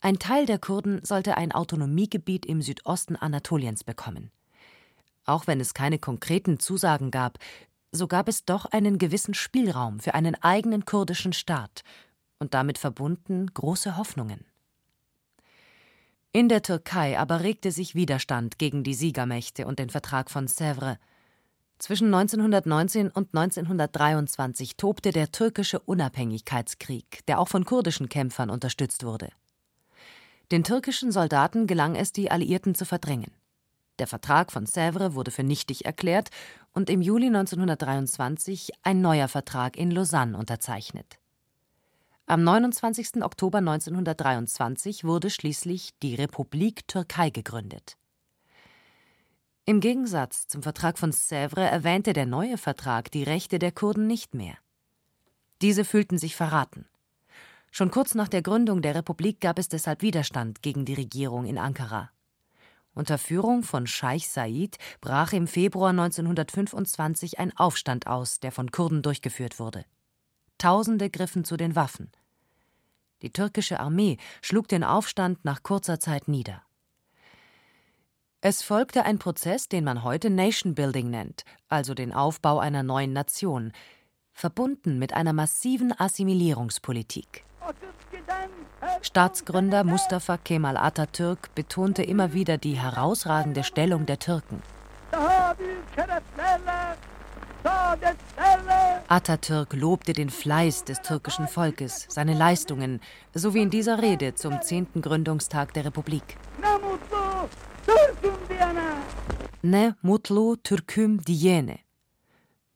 Ein 0.00 0.18
Teil 0.18 0.46
der 0.46 0.58
Kurden 0.58 1.04
sollte 1.04 1.36
ein 1.36 1.52
Autonomiegebiet 1.52 2.46
im 2.46 2.62
Südosten 2.62 3.16
Anatoliens 3.16 3.84
bekommen. 3.84 4.30
Auch 5.24 5.46
wenn 5.46 5.60
es 5.60 5.72
keine 5.72 5.98
konkreten 5.98 6.58
Zusagen 6.58 7.10
gab, 7.10 7.38
so 7.90 8.08
gab 8.08 8.28
es 8.28 8.44
doch 8.44 8.66
einen 8.66 8.98
gewissen 8.98 9.34
Spielraum 9.34 10.00
für 10.00 10.14
einen 10.14 10.34
eigenen 10.42 10.84
kurdischen 10.84 11.32
Staat 11.32 11.82
und 12.38 12.52
damit 12.52 12.78
verbunden 12.78 13.46
große 13.54 13.96
Hoffnungen. 13.96 14.44
In 16.36 16.48
der 16.48 16.62
Türkei 16.62 17.16
aber 17.16 17.44
regte 17.44 17.70
sich 17.70 17.94
Widerstand 17.94 18.58
gegen 18.58 18.82
die 18.82 18.94
Siegermächte 18.94 19.68
und 19.68 19.78
den 19.78 19.88
Vertrag 19.88 20.32
von 20.32 20.48
Sèvres. 20.48 20.96
Zwischen 21.78 22.12
1919 22.12 23.06
und 23.12 23.28
1923 23.36 24.76
tobte 24.76 25.12
der 25.12 25.30
türkische 25.30 25.78
Unabhängigkeitskrieg, 25.78 27.24
der 27.28 27.38
auch 27.38 27.46
von 27.46 27.64
kurdischen 27.64 28.08
Kämpfern 28.08 28.50
unterstützt 28.50 29.04
wurde. 29.04 29.28
Den 30.50 30.64
türkischen 30.64 31.12
Soldaten 31.12 31.68
gelang 31.68 31.94
es, 31.94 32.10
die 32.10 32.32
Alliierten 32.32 32.74
zu 32.74 32.84
verdrängen. 32.84 33.30
Der 34.00 34.08
Vertrag 34.08 34.50
von 34.50 34.66
Sèvres 34.66 35.14
wurde 35.14 35.30
für 35.30 35.44
nichtig 35.44 35.84
erklärt 35.84 36.30
und 36.72 36.90
im 36.90 37.00
Juli 37.00 37.28
1923 37.28 38.72
ein 38.82 39.00
neuer 39.00 39.28
Vertrag 39.28 39.76
in 39.76 39.92
Lausanne 39.92 40.36
unterzeichnet. 40.36 41.20
Am 42.26 42.42
29. 42.42 43.22
Oktober 43.22 43.58
1923 43.58 45.04
wurde 45.04 45.28
schließlich 45.28 45.90
die 46.02 46.14
Republik 46.14 46.88
Türkei 46.88 47.28
gegründet. 47.28 47.98
Im 49.66 49.80
Gegensatz 49.80 50.46
zum 50.46 50.62
Vertrag 50.62 50.98
von 50.98 51.12
Sèvres 51.12 51.66
erwähnte 51.66 52.14
der 52.14 52.24
neue 52.24 52.56
Vertrag 52.56 53.10
die 53.10 53.24
Rechte 53.24 53.58
der 53.58 53.72
Kurden 53.72 54.06
nicht 54.06 54.32
mehr. 54.32 54.56
Diese 55.60 55.84
fühlten 55.84 56.16
sich 56.16 56.34
verraten. 56.34 56.86
Schon 57.70 57.90
kurz 57.90 58.14
nach 58.14 58.28
der 58.28 58.40
Gründung 58.40 58.80
der 58.80 58.94
Republik 58.94 59.42
gab 59.42 59.58
es 59.58 59.68
deshalb 59.68 60.00
Widerstand 60.00 60.62
gegen 60.62 60.86
die 60.86 60.94
Regierung 60.94 61.44
in 61.44 61.58
Ankara. 61.58 62.10
Unter 62.94 63.18
Führung 63.18 63.62
von 63.62 63.86
Scheich 63.86 64.30
Said 64.30 64.78
brach 65.02 65.34
im 65.34 65.46
Februar 65.46 65.90
1925 65.90 67.38
ein 67.38 67.54
Aufstand 67.54 68.06
aus, 68.06 68.40
der 68.40 68.50
von 68.50 68.70
Kurden 68.70 69.02
durchgeführt 69.02 69.58
wurde. 69.58 69.84
Tausende 70.64 71.10
griffen 71.10 71.44
zu 71.44 71.58
den 71.58 71.76
Waffen. 71.76 72.10
Die 73.20 73.30
türkische 73.30 73.80
Armee 73.80 74.16
schlug 74.40 74.66
den 74.66 74.82
Aufstand 74.82 75.44
nach 75.44 75.62
kurzer 75.62 76.00
Zeit 76.00 76.26
nieder. 76.26 76.62
Es 78.40 78.62
folgte 78.62 79.04
ein 79.04 79.18
Prozess, 79.18 79.68
den 79.68 79.84
man 79.84 80.02
heute 80.02 80.30
Nation 80.30 80.74
Building 80.74 81.10
nennt, 81.10 81.44
also 81.68 81.92
den 81.92 82.14
Aufbau 82.14 82.60
einer 82.60 82.82
neuen 82.82 83.12
Nation, 83.12 83.72
verbunden 84.32 84.98
mit 84.98 85.12
einer 85.12 85.34
massiven 85.34 85.92
Assimilierungspolitik. 86.00 87.44
Staatsgründer 89.02 89.84
Mustafa 89.84 90.38
Kemal 90.38 90.78
Atatürk 90.78 91.54
betonte 91.54 92.02
immer 92.02 92.32
wieder 92.32 92.56
die 92.56 92.80
herausragende 92.80 93.64
Stellung 93.64 94.06
der 94.06 94.18
Türken. 94.18 94.62
Atatürk 99.08 99.74
lobte 99.74 100.12
den 100.12 100.30
Fleiß 100.30 100.84
des 100.84 101.00
türkischen 101.02 101.46
Volkes, 101.46 102.06
seine 102.08 102.34
Leistungen, 102.34 103.00
so 103.34 103.54
wie 103.54 103.62
in 103.62 103.70
dieser 103.70 104.02
Rede 104.02 104.34
zum 104.34 104.60
10. 104.60 105.02
Gründungstag 105.02 105.72
der 105.74 105.84
Republik. 105.84 106.36
Ne 109.62 109.96
mutlu 110.02 110.56
Türküm 110.56 111.22
diyene. 111.22 111.78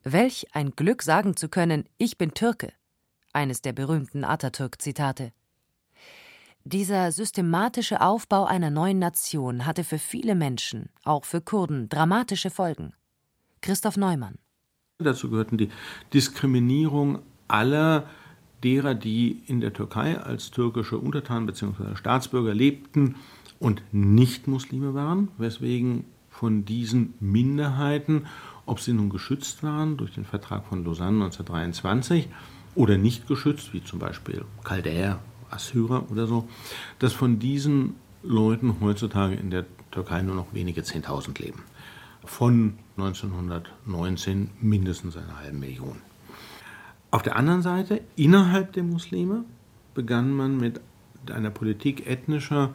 Welch 0.04 0.46
ein 0.52 0.70
Glück 0.70 1.02
sagen 1.02 1.36
zu 1.36 1.48
können, 1.48 1.84
ich 1.98 2.16
bin 2.16 2.32
Türke. 2.32 2.72
Eines 3.32 3.60
der 3.60 3.72
berühmten 3.72 4.24
Atatürk-Zitate. 4.24 5.32
Dieser 6.64 7.12
systematische 7.12 8.00
Aufbau 8.00 8.44
einer 8.44 8.70
neuen 8.70 8.98
Nation 8.98 9.66
hatte 9.66 9.84
für 9.84 9.98
viele 9.98 10.34
Menschen, 10.34 10.90
auch 11.04 11.24
für 11.24 11.40
Kurden, 11.40 11.88
dramatische 11.88 12.50
Folgen. 12.50 12.94
Christoph 13.60 13.96
Neumann. 13.96 14.38
Dazu 15.00 15.30
gehörten 15.30 15.58
die 15.58 15.68
Diskriminierung 16.12 17.20
aller 17.46 18.08
derer, 18.64 18.96
die 18.96 19.44
in 19.46 19.60
der 19.60 19.72
Türkei 19.72 20.18
als 20.18 20.50
türkische 20.50 20.98
Untertanen 20.98 21.46
bzw. 21.46 21.94
Staatsbürger 21.94 22.52
lebten 22.52 23.14
und 23.60 23.80
nicht 23.92 24.48
Muslime 24.48 24.94
waren, 24.94 25.28
weswegen 25.38 26.04
von 26.30 26.64
diesen 26.64 27.14
Minderheiten, 27.20 28.26
ob 28.66 28.80
sie 28.80 28.92
nun 28.92 29.08
geschützt 29.08 29.62
waren 29.62 29.96
durch 29.98 30.14
den 30.14 30.24
Vertrag 30.24 30.66
von 30.66 30.84
Lausanne 30.84 31.22
1923 31.22 32.28
oder 32.74 32.98
nicht 32.98 33.28
geschützt, 33.28 33.72
wie 33.72 33.84
zum 33.84 34.00
Beispiel 34.00 34.44
Chaldäer, 34.64 35.20
Assyrer 35.48 36.10
oder 36.10 36.26
so, 36.26 36.48
dass 36.98 37.12
von 37.12 37.38
diesen 37.38 37.94
Leuten 38.24 38.80
heutzutage 38.80 39.36
in 39.36 39.52
der 39.52 39.64
Türkei 39.92 40.22
nur 40.22 40.34
noch 40.34 40.52
wenige 40.52 40.82
Zehntausend 40.82 41.38
leben 41.38 41.62
von 42.28 42.74
1919 42.98 44.50
mindestens 44.60 45.16
eine 45.16 45.38
halbe 45.38 45.56
Million. 45.56 45.96
Auf 47.10 47.22
der 47.22 47.36
anderen 47.36 47.62
Seite, 47.62 48.02
innerhalb 48.16 48.74
der 48.74 48.82
Muslime, 48.82 49.44
begann 49.94 50.30
man 50.32 50.58
mit 50.58 50.80
einer 51.32 51.50
Politik 51.50 52.06
ethnischer 52.06 52.74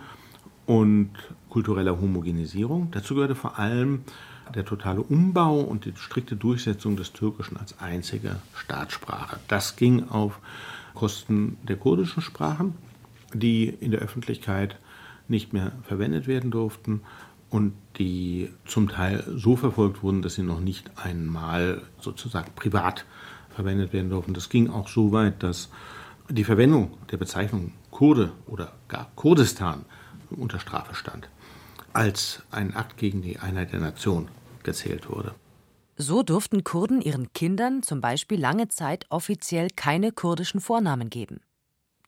und 0.65 1.11
kultureller 1.49 2.01
Homogenisierung. 2.01 2.89
Dazu 2.91 3.13
gehörte 3.13 3.35
vor 3.35 3.59
allem 3.59 4.01
der 4.55 4.65
totale 4.65 5.01
Umbau 5.01 5.61
und 5.61 5.85
die 5.85 5.93
strikte 5.95 6.35
Durchsetzung 6.35 6.95
des 6.95 7.13
Türkischen 7.13 7.57
als 7.57 7.79
einzige 7.79 8.37
Staatssprache. 8.55 9.39
Das 9.47 9.75
ging 9.75 10.09
auf 10.09 10.39
Kosten 10.95 11.57
der 11.63 11.77
kurdischen 11.77 12.23
Sprachen, 12.23 12.73
die 13.33 13.65
in 13.65 13.91
der 13.91 14.01
Öffentlichkeit 14.01 14.77
nicht 15.27 15.53
mehr 15.53 15.71
verwendet 15.83 16.27
werden 16.27 16.51
durften 16.51 17.01
und 17.53 17.73
die 17.99 18.49
zum 18.65 18.89
Teil 18.89 19.23
so 19.27 19.55
verfolgt 19.55 20.01
wurden, 20.01 20.23
dass 20.23 20.33
sie 20.33 20.41
noch 20.41 20.59
nicht 20.59 20.89
einmal 20.97 21.83
sozusagen 21.99 22.51
privat 22.55 23.05
verwendet 23.51 23.93
werden 23.93 24.09
durften. 24.09 24.33
Das 24.33 24.49
ging 24.49 24.71
auch 24.71 24.87
so 24.87 25.11
weit, 25.11 25.43
dass 25.43 25.69
die 26.29 26.45
Verwendung 26.45 26.97
der 27.11 27.17
Bezeichnung 27.17 27.71
Kurde 27.91 28.31
oder 28.47 28.73
gar 28.87 29.11
Kurdistan 29.15 29.85
unter 30.31 30.57
Strafe 30.57 30.95
stand, 30.95 31.29
als 31.93 32.41
ein 32.49 32.75
Akt 32.75 32.97
gegen 32.97 33.21
die 33.21 33.37
Einheit 33.37 33.71
der 33.71 33.81
Nation 33.81 34.29
gezählt 34.63 35.07
wurde. 35.11 35.35
So 35.95 36.23
durften 36.23 36.63
Kurden 36.63 37.01
ihren 37.01 37.33
Kindern 37.33 37.83
zum 37.83 38.01
Beispiel 38.01 38.39
lange 38.39 38.69
Zeit 38.69 39.05
offiziell 39.11 39.67
keine 39.69 40.11
kurdischen 40.11 40.59
Vornamen 40.59 41.11
geben. 41.11 41.41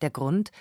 Der 0.02 0.10
Grund, 0.10 0.52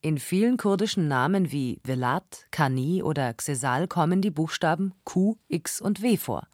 In 0.00 0.18
vielen 0.18 0.58
kurdischen 0.58 1.08
Namen 1.08 1.50
wie 1.50 1.80
Velat, 1.82 2.46
Kani 2.52 3.02
oder 3.02 3.34
Xesal 3.34 3.88
kommen 3.88 4.22
die 4.22 4.30
Buchstaben 4.30 4.94
Q, 5.02 5.36
X 5.48 5.80
und 5.80 6.02
W 6.02 6.16
vor. 6.16 6.46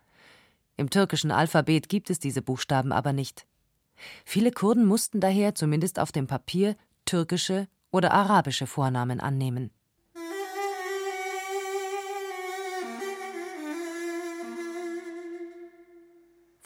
Im 0.78 0.88
türkischen 0.88 1.30
Alphabet 1.30 1.90
gibt 1.90 2.08
es 2.08 2.18
diese 2.18 2.40
Buchstaben 2.40 2.90
aber 2.90 3.12
nicht. 3.12 3.46
Viele 4.24 4.50
Kurden 4.50 4.86
mussten 4.86 5.20
daher 5.20 5.54
zumindest 5.54 5.98
auf 5.98 6.10
dem 6.10 6.26
Papier 6.26 6.74
türkische 7.04 7.68
oder 7.90 8.12
arabische 8.12 8.66
Vornamen 8.66 9.20
annehmen. 9.20 9.70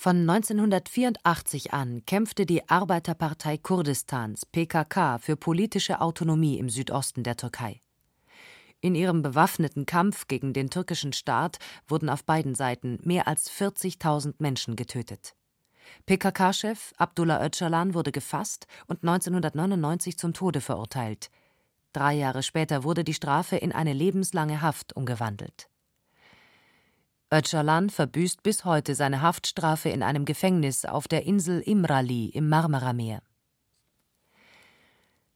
Von 0.00 0.31
1984 0.31 1.73
an 1.73 2.05
kämpfte 2.07 2.47
die 2.47 2.69
Arbeiterpartei 2.69 3.59
Kurdistans 3.59 4.47
PKK 4.47 5.19
für 5.19 5.35
politische 5.35 6.00
Autonomie 6.00 6.57
im 6.57 6.69
Südosten 6.69 7.25
der 7.25 7.37
Türkei. 7.37 7.81
In 8.81 8.95
ihrem 8.95 9.23
bewaffneten 9.23 9.87
Kampf 9.87 10.28
gegen 10.28 10.52
den 10.52 10.71
türkischen 10.71 11.12
Staat 11.12 11.59
wurden 11.88 12.11
auf 12.11 12.25
beiden 12.25 12.55
Seiten 12.55 13.00
mehr 13.02 13.26
als 13.26 13.50
40.000 13.50 14.35
Menschen 14.38 14.76
getötet. 14.76 15.35
PKK-Chef 16.07 16.93
Abdullah 16.97 17.45
Öcalan 17.45 17.93
wurde 17.93 18.12
gefasst 18.12 18.69
und 18.87 19.02
1999 19.02 20.17
zum 20.17 20.33
Tode 20.33 20.61
verurteilt. 20.61 21.28
Drei 21.93 22.14
Jahre 22.14 22.45
später 22.45 22.85
wurde 22.85 23.02
die 23.02 23.14
Strafe 23.14 23.57
in 23.57 23.73
eine 23.73 23.95
lebenslange 23.95 24.62
Haft 24.62 24.95
umgewandelt. 24.95 25.69
Öcalan 27.30 27.90
verbüßt 27.90 28.42
bis 28.42 28.64
heute 28.64 28.94
seine 28.94 29.20
Haftstrafe 29.20 29.90
in 29.90 30.02
einem 30.02 30.25
Gefängnis 30.25 30.87
auf 30.87 31.08
der 31.08 31.26
Insel 31.26 31.61
Imrali 31.61 32.26
im 32.26 32.49
Marmarameer. 32.49 33.20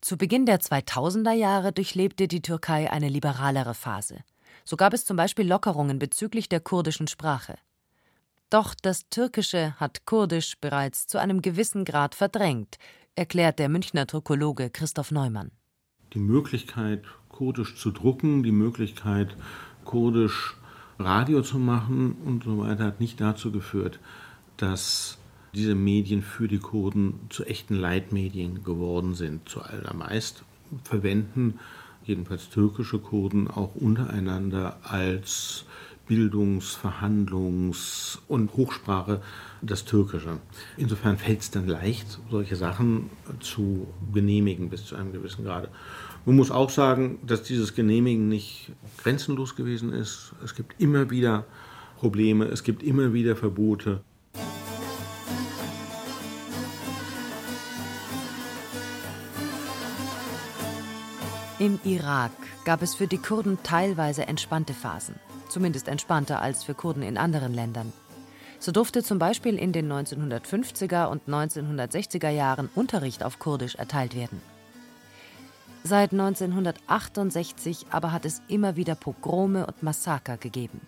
Zu 0.01 0.17
Beginn 0.17 0.47
der 0.47 0.59
2000er 0.59 1.33
Jahre 1.33 1.71
durchlebte 1.71 2.27
die 2.27 2.41
Türkei 2.41 2.91
eine 2.91 3.09
liberalere 3.09 3.75
Phase. 3.75 4.23
So 4.65 4.75
gab 4.75 4.93
es 4.93 5.05
zum 5.05 5.17
Beispiel 5.17 5.47
Lockerungen 5.47 5.99
bezüglich 5.99 6.49
der 6.49 6.61
kurdischen 6.61 7.07
Sprache. 7.07 7.57
Doch 8.49 8.73
das 8.73 9.07
Türkische 9.09 9.79
hat 9.79 10.05
Kurdisch 10.05 10.57
bereits 10.59 11.05
zu 11.05 11.19
einem 11.19 11.41
gewissen 11.43 11.85
Grad 11.85 12.15
verdrängt, 12.15 12.77
erklärt 13.15 13.59
der 13.59 13.69
Münchner 13.69 14.07
Türkologe 14.07 14.71
Christoph 14.71 15.11
Neumann. 15.11 15.51
Die 16.13 16.19
Möglichkeit, 16.19 17.03
Kurdisch 17.29 17.75
zu 17.75 17.91
drucken, 17.91 18.41
die 18.41 18.51
Möglichkeit, 18.51 19.37
Kurdisch 19.85 20.55
Radio 21.03 21.41
zu 21.41 21.59
machen 21.59 22.15
und 22.25 22.43
so 22.43 22.59
weiter 22.59 22.85
hat 22.85 22.99
nicht 22.99 23.21
dazu 23.21 23.51
geführt, 23.51 23.99
dass 24.57 25.17
diese 25.53 25.75
Medien 25.75 26.21
für 26.21 26.47
die 26.47 26.59
Kurden 26.59 27.19
zu 27.29 27.43
echten 27.45 27.75
Leitmedien 27.75 28.63
geworden 28.63 29.13
sind. 29.13 29.47
Zuallermeist 29.47 30.43
verwenden 30.83 31.59
jedenfalls 32.05 32.49
türkische 32.49 32.99
Kurden 32.99 33.47
auch 33.47 33.75
untereinander 33.75 34.77
als 34.83 35.65
Bildungs-, 36.07 36.75
Verhandlungs- 36.75 38.19
und 38.27 38.53
Hochsprache 38.53 39.21
das 39.61 39.85
Türkische. 39.85 40.39
Insofern 40.77 41.17
fällt 41.17 41.41
es 41.41 41.51
dann 41.51 41.67
leicht, 41.67 42.19
solche 42.29 42.55
Sachen 42.55 43.09
zu 43.39 43.87
genehmigen 44.13 44.69
bis 44.69 44.85
zu 44.85 44.95
einem 44.95 45.11
gewissen 45.13 45.45
Grade. 45.45 45.69
Man 46.25 46.35
muss 46.35 46.51
auch 46.51 46.69
sagen, 46.69 47.19
dass 47.25 47.43
dieses 47.43 47.73
Genehmigen 47.75 48.29
nicht 48.29 48.71
grenzenlos 48.97 49.55
gewesen 49.55 49.91
ist. 49.91 50.33
Es 50.43 50.55
gibt 50.55 50.79
immer 50.79 51.09
wieder 51.09 51.45
Probleme, 51.97 52.45
es 52.45 52.63
gibt 52.63 52.83
immer 52.83 53.13
wieder 53.13 53.35
Verbote. 53.35 54.01
Im 61.59 61.79
Irak 61.85 62.31
gab 62.65 62.81
es 62.81 62.93
für 62.93 63.07
die 63.07 63.19
Kurden 63.19 63.57
teilweise 63.63 64.27
entspannte 64.27 64.73
Phasen, 64.73 65.15
zumindest 65.53 65.87
entspannter 65.87 66.41
als 66.41 66.63
für 66.63 66.73
Kurden 66.73 67.03
in 67.03 67.17
anderen 67.17 67.53
Ländern. 67.53 67.93
So 68.59 68.71
durfte 68.71 69.03
zum 69.03 69.19
Beispiel 69.19 69.57
in 69.57 69.71
den 69.71 69.91
1950er 69.91 71.05
und 71.07 71.27
1960er 71.27 72.29
Jahren 72.29 72.69
Unterricht 72.75 73.23
auf 73.23 73.39
Kurdisch 73.39 73.75
erteilt 73.75 74.15
werden. 74.15 74.41
Seit 75.83 76.13
1968 76.13 77.87
aber 77.91 78.11
hat 78.13 78.25
es 78.25 78.41
immer 78.47 78.77
wieder 78.77 78.95
Pogrome 78.95 79.65
und 79.67 79.83
Massaker 79.83 80.37
gegeben. 80.37 80.81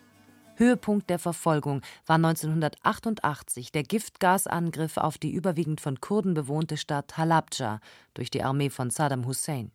Höhepunkt 0.56 1.10
der 1.10 1.20
Verfolgung 1.20 1.82
war 2.06 2.16
1988 2.16 3.74
der 3.74 3.84
Giftgasangriff 3.84 4.96
auf 4.96 5.18
die 5.18 5.34
überwiegend 5.34 5.82
von 5.82 6.00
Kurden 6.00 6.34
bewohnte 6.34 6.78
Stadt 6.78 7.18
Halabja 7.18 7.82
durch 8.14 8.32
die 8.32 8.42
Armee 8.42 8.70
von 8.70 8.90
Saddam 8.90 9.26
Hussein. 9.26 9.72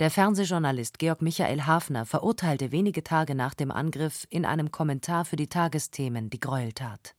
Der 0.00 0.10
Fernsehjournalist 0.10 0.98
Georg 0.98 1.20
Michael 1.20 1.66
Hafner 1.66 2.06
verurteilte 2.06 2.72
wenige 2.72 3.04
Tage 3.04 3.34
nach 3.34 3.52
dem 3.52 3.70
Angriff 3.70 4.26
in 4.30 4.46
einem 4.46 4.70
Kommentar 4.70 5.26
für 5.26 5.36
die 5.36 5.48
Tagesthemen 5.48 6.30
die 6.30 6.40
Gräueltat. 6.40 7.14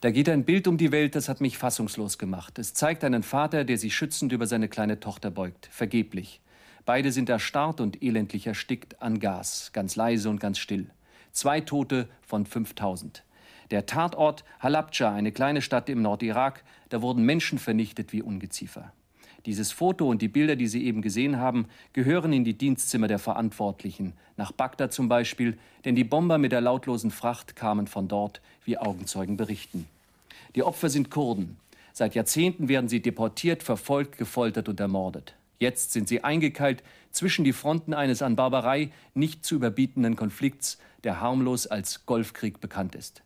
Da 0.00 0.10
geht 0.10 0.28
ein 0.28 0.44
Bild 0.44 0.66
um 0.66 0.76
die 0.76 0.90
Welt, 0.90 1.14
das 1.14 1.28
hat 1.28 1.40
mich 1.40 1.58
fassungslos 1.58 2.18
gemacht. 2.18 2.58
Es 2.58 2.74
zeigt 2.74 3.04
einen 3.04 3.22
Vater, 3.22 3.62
der 3.62 3.78
sich 3.78 3.94
schützend 3.94 4.32
über 4.32 4.48
seine 4.48 4.68
kleine 4.68 4.98
Tochter 4.98 5.30
beugt. 5.30 5.68
Vergeblich. 5.70 6.40
Beide 6.84 7.12
sind 7.12 7.28
erstarrt 7.28 7.80
und 7.80 8.02
elendlich 8.02 8.48
erstickt 8.48 9.00
an 9.00 9.20
Gas, 9.20 9.70
ganz 9.72 9.94
leise 9.94 10.28
und 10.28 10.40
ganz 10.40 10.58
still. 10.58 10.90
Zwei 11.30 11.60
Tote 11.60 12.08
von 12.20 12.46
5000. 12.46 13.22
Der 13.70 13.86
Tatort 13.86 14.42
Halabja, 14.58 15.12
eine 15.12 15.30
kleine 15.30 15.62
Stadt 15.62 15.88
im 15.88 16.02
Nordirak, 16.02 16.64
da 16.88 17.00
wurden 17.00 17.22
Menschen 17.22 17.60
vernichtet 17.60 18.12
wie 18.12 18.22
Ungeziefer. 18.22 18.92
Dieses 19.46 19.72
Foto 19.72 20.08
und 20.08 20.22
die 20.22 20.28
Bilder, 20.28 20.56
die 20.56 20.66
Sie 20.66 20.86
eben 20.86 21.02
gesehen 21.02 21.38
haben, 21.38 21.66
gehören 21.92 22.32
in 22.32 22.44
die 22.44 22.54
Dienstzimmer 22.54 23.08
der 23.08 23.18
Verantwortlichen, 23.18 24.14
nach 24.36 24.52
Bagdad 24.52 24.92
zum 24.92 25.08
Beispiel, 25.08 25.58
denn 25.84 25.94
die 25.94 26.04
Bomber 26.04 26.38
mit 26.38 26.52
der 26.52 26.62
lautlosen 26.62 27.10
Fracht 27.10 27.54
kamen 27.54 27.86
von 27.86 28.08
dort, 28.08 28.40
wie 28.64 28.78
Augenzeugen 28.78 29.36
berichten. 29.36 29.86
Die 30.54 30.62
Opfer 30.62 30.88
sind 30.88 31.10
Kurden. 31.10 31.58
Seit 31.92 32.14
Jahrzehnten 32.14 32.68
werden 32.68 32.88
sie 32.88 33.00
deportiert, 33.00 33.62
verfolgt, 33.62 34.18
gefoltert 34.18 34.68
und 34.68 34.80
ermordet. 34.80 35.34
Jetzt 35.58 35.92
sind 35.92 36.08
sie 36.08 36.24
eingekeilt 36.24 36.82
zwischen 37.10 37.44
die 37.44 37.52
Fronten 37.52 37.94
eines 37.94 38.22
an 38.22 38.36
Barbarei 38.36 38.90
nicht 39.14 39.44
zu 39.44 39.54
überbietenden 39.54 40.16
Konflikts, 40.16 40.78
der 41.04 41.20
harmlos 41.20 41.66
als 41.66 42.06
Golfkrieg 42.06 42.60
bekannt 42.60 42.94
ist. 42.94 43.23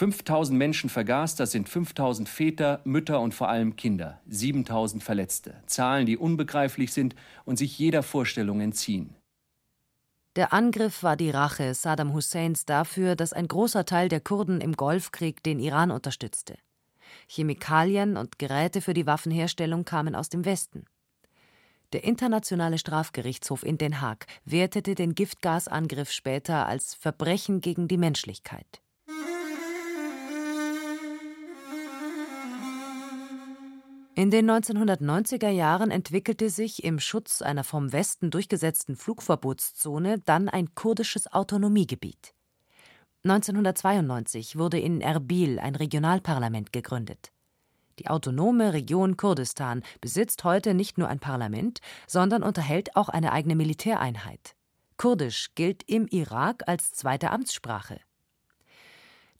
5000 0.00 0.56
Menschen 0.56 0.88
vergast, 0.88 1.40
das 1.40 1.50
sind 1.50 1.68
5000 1.68 2.26
Väter, 2.26 2.80
Mütter 2.84 3.20
und 3.20 3.34
vor 3.34 3.50
allem 3.50 3.76
Kinder, 3.76 4.18
7000 4.28 5.04
Verletzte. 5.04 5.62
Zahlen, 5.66 6.06
die 6.06 6.16
unbegreiflich 6.16 6.94
sind 6.94 7.14
und 7.44 7.58
sich 7.58 7.78
jeder 7.78 8.02
Vorstellung 8.02 8.62
entziehen. 8.62 9.14
Der 10.36 10.54
Angriff 10.54 11.02
war 11.02 11.18
die 11.18 11.28
Rache 11.28 11.74
Saddam 11.74 12.14
Husseins 12.14 12.64
dafür, 12.64 13.14
dass 13.14 13.34
ein 13.34 13.46
großer 13.46 13.84
Teil 13.84 14.08
der 14.08 14.20
Kurden 14.20 14.62
im 14.62 14.72
Golfkrieg 14.72 15.42
den 15.42 15.60
Iran 15.60 15.90
unterstützte. 15.90 16.56
Chemikalien 17.28 18.16
und 18.16 18.38
Geräte 18.38 18.80
für 18.80 18.94
die 18.94 19.04
Waffenherstellung 19.04 19.84
kamen 19.84 20.14
aus 20.14 20.30
dem 20.30 20.46
Westen. 20.46 20.86
Der 21.92 22.04
Internationale 22.04 22.78
Strafgerichtshof 22.78 23.66
in 23.66 23.76
Den 23.76 24.00
Haag 24.00 24.26
wertete 24.46 24.94
den 24.94 25.14
Giftgasangriff 25.14 26.10
später 26.10 26.66
als 26.66 26.94
Verbrechen 26.94 27.60
gegen 27.60 27.86
die 27.86 27.98
Menschlichkeit. 27.98 28.80
In 34.20 34.30
den 34.30 34.50
1990er 34.50 35.48
Jahren 35.48 35.90
entwickelte 35.90 36.50
sich 36.50 36.84
im 36.84 37.00
Schutz 37.00 37.40
einer 37.40 37.64
vom 37.64 37.90
Westen 37.90 38.30
durchgesetzten 38.30 38.94
Flugverbotszone 38.94 40.18
dann 40.18 40.50
ein 40.50 40.74
kurdisches 40.74 41.32
Autonomiegebiet. 41.32 42.34
1992 43.24 44.58
wurde 44.58 44.78
in 44.78 45.00
Erbil 45.00 45.58
ein 45.58 45.74
Regionalparlament 45.74 46.70
gegründet. 46.70 47.32
Die 47.98 48.08
autonome 48.08 48.74
Region 48.74 49.16
Kurdistan 49.16 49.82
besitzt 50.02 50.44
heute 50.44 50.74
nicht 50.74 50.98
nur 50.98 51.08
ein 51.08 51.18
Parlament, 51.18 51.80
sondern 52.06 52.42
unterhält 52.42 52.96
auch 52.96 53.08
eine 53.08 53.32
eigene 53.32 53.56
Militäreinheit. 53.56 54.54
Kurdisch 54.98 55.54
gilt 55.54 55.82
im 55.84 56.06
Irak 56.08 56.64
als 56.66 56.92
zweite 56.92 57.30
Amtssprache. 57.30 57.98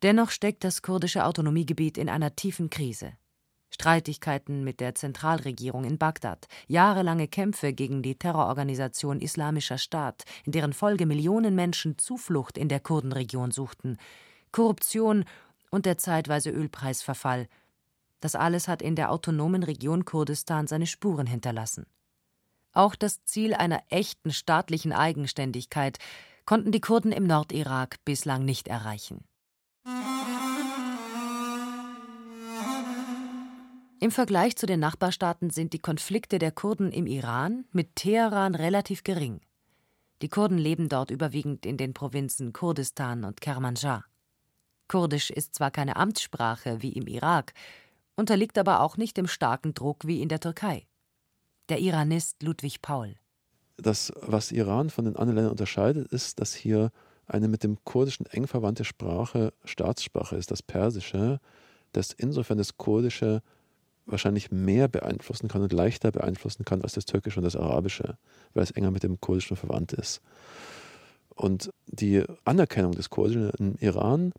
Dennoch 0.02 0.30
steckt 0.30 0.64
das 0.64 0.80
kurdische 0.80 1.26
Autonomiegebiet 1.26 1.98
in 1.98 2.08
einer 2.08 2.34
tiefen 2.34 2.70
Krise. 2.70 3.12
Streitigkeiten 3.70 4.64
mit 4.64 4.80
der 4.80 4.94
Zentralregierung 4.94 5.84
in 5.84 5.98
Bagdad, 5.98 6.46
jahrelange 6.66 7.28
Kämpfe 7.28 7.72
gegen 7.72 8.02
die 8.02 8.16
Terrororganisation 8.16 9.20
Islamischer 9.20 9.78
Staat, 9.78 10.24
in 10.44 10.52
deren 10.52 10.72
Folge 10.72 11.06
Millionen 11.06 11.54
Menschen 11.54 11.96
Zuflucht 11.96 12.58
in 12.58 12.68
der 12.68 12.80
Kurdenregion 12.80 13.52
suchten, 13.52 13.96
Korruption 14.52 15.24
und 15.70 15.86
der 15.86 15.98
zeitweise 15.98 16.50
Ölpreisverfall. 16.50 17.46
Das 18.20 18.34
alles 18.34 18.68
hat 18.68 18.82
in 18.82 18.96
der 18.96 19.10
autonomen 19.10 19.62
Region 19.62 20.04
Kurdistan 20.04 20.66
seine 20.66 20.86
Spuren 20.86 21.26
hinterlassen. 21.26 21.86
Auch 22.72 22.94
das 22.94 23.24
Ziel 23.24 23.54
einer 23.54 23.82
echten 23.88 24.32
staatlichen 24.32 24.92
Eigenständigkeit 24.92 25.98
konnten 26.44 26.72
die 26.72 26.80
Kurden 26.80 27.12
im 27.12 27.26
Nordirak 27.26 27.96
bislang 28.04 28.44
nicht 28.44 28.68
erreichen. 28.68 29.24
Im 34.02 34.10
Vergleich 34.10 34.56
zu 34.56 34.64
den 34.64 34.80
Nachbarstaaten 34.80 35.50
sind 35.50 35.74
die 35.74 35.78
Konflikte 35.78 36.38
der 36.38 36.52
Kurden 36.52 36.90
im 36.90 37.06
Iran 37.06 37.66
mit 37.70 37.96
Teheran 37.96 38.54
relativ 38.54 39.04
gering. 39.04 39.42
Die 40.22 40.30
Kurden 40.30 40.56
leben 40.56 40.88
dort 40.88 41.10
überwiegend 41.10 41.66
in 41.66 41.76
den 41.76 41.92
Provinzen 41.92 42.54
Kurdistan 42.54 43.24
und 43.24 43.42
Kermanschah. 43.42 44.06
Kurdisch 44.88 45.28
ist 45.28 45.54
zwar 45.54 45.70
keine 45.70 45.96
Amtssprache 45.96 46.80
wie 46.80 46.94
im 46.94 47.06
Irak, 47.06 47.52
unterliegt 48.16 48.56
aber 48.56 48.80
auch 48.80 48.96
nicht 48.96 49.18
dem 49.18 49.26
starken 49.26 49.74
Druck 49.74 50.06
wie 50.06 50.22
in 50.22 50.30
der 50.30 50.40
Türkei. 50.40 50.86
Der 51.68 51.78
Iranist 51.78 52.42
Ludwig 52.42 52.80
Paul. 52.80 53.16
Das, 53.76 54.14
was 54.22 54.50
Iran 54.50 54.88
von 54.88 55.04
den 55.04 55.16
anderen 55.16 55.36
Ländern 55.36 55.52
unterscheidet, 55.52 56.10
ist, 56.10 56.40
dass 56.40 56.54
hier 56.54 56.90
eine 57.26 57.48
mit 57.48 57.64
dem 57.64 57.76
Kurdischen 57.84 58.24
eng 58.24 58.46
verwandte 58.46 58.84
Sprache 58.84 59.52
Staatssprache 59.66 60.36
ist, 60.36 60.50
das 60.50 60.62
Persische, 60.62 61.38
das 61.92 62.12
insofern 62.12 62.56
das 62.56 62.78
Kurdische 62.78 63.42
wahrscheinlich 64.10 64.50
mehr 64.50 64.88
beeinflussen 64.88 65.48
kann 65.48 65.62
und 65.62 65.72
leichter 65.72 66.10
beeinflussen 66.10 66.64
kann 66.64 66.82
als 66.82 66.92
das 66.92 67.04
Türkische 67.04 67.40
und 67.40 67.44
das 67.44 67.56
Arabische, 67.56 68.16
weil 68.54 68.62
es 68.62 68.70
enger 68.70 68.90
mit 68.90 69.02
dem 69.02 69.20
Kurdischen 69.20 69.56
verwandt 69.56 69.92
ist. 69.92 70.20
Und 71.34 71.70
die 71.86 72.22
Anerkennung 72.44 72.92
des 72.92 73.10
Kurdischen 73.10 73.50
im 73.58 73.74
Iran 73.80 74.32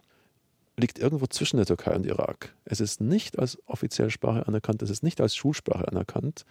liegt 0.77 0.99
irgendwo 0.99 1.27
zwischen 1.27 1.57
der 1.57 1.65
Türkei 1.65 1.95
und 1.95 2.05
Irak. 2.05 2.55
Es 2.65 2.79
ist 2.79 3.01
nicht 3.01 3.39
als 3.39 3.57
offizielle 3.67 4.11
Sprache 4.11 4.47
anerkannt, 4.47 4.81
es 4.81 4.89
ist 4.89 5.03
nicht 5.03 5.21
als 5.21 5.35
Schulsprache 5.35 5.87
anerkannt. 5.87 6.45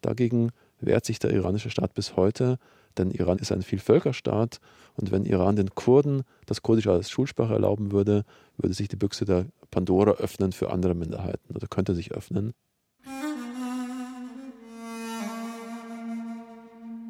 Dagegen 0.00 0.50
wehrt 0.80 1.04
sich 1.04 1.18
der 1.18 1.32
iranische 1.32 1.70
Staat 1.70 1.94
bis 1.94 2.16
heute, 2.16 2.58
denn 2.98 3.10
Iran 3.10 3.38
ist 3.38 3.52
ein 3.52 3.62
Vielvölkerstaat 3.62 4.60
und 4.94 5.10
wenn 5.10 5.24
Iran 5.24 5.56
den 5.56 5.74
Kurden 5.74 6.22
das 6.46 6.62
Kurdische 6.62 6.92
als 6.92 7.10
Schulsprache 7.10 7.54
erlauben 7.54 7.92
würde, 7.92 8.24
würde 8.56 8.74
sich 8.74 8.88
die 8.88 8.96
Büchse 8.96 9.24
der 9.24 9.46
Pandora 9.70 10.12
öffnen 10.12 10.52
für 10.52 10.70
andere 10.70 10.94
Minderheiten 10.94 11.54
oder 11.54 11.66
könnte 11.66 11.94
sich 11.94 12.12
öffnen. 12.12 12.54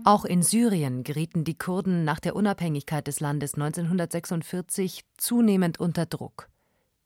Auch 0.06 0.24
in 0.24 0.40
Syrien 0.40 1.02
gerieten 1.02 1.42
die 1.42 1.58
Kurden 1.58 2.04
nach 2.04 2.20
der 2.20 2.36
Unabhängigkeit 2.36 3.08
des 3.08 3.18
Landes 3.18 3.54
1946 3.54 5.04
zunehmend 5.16 5.80
unter 5.80 6.06
Druck. 6.06 6.48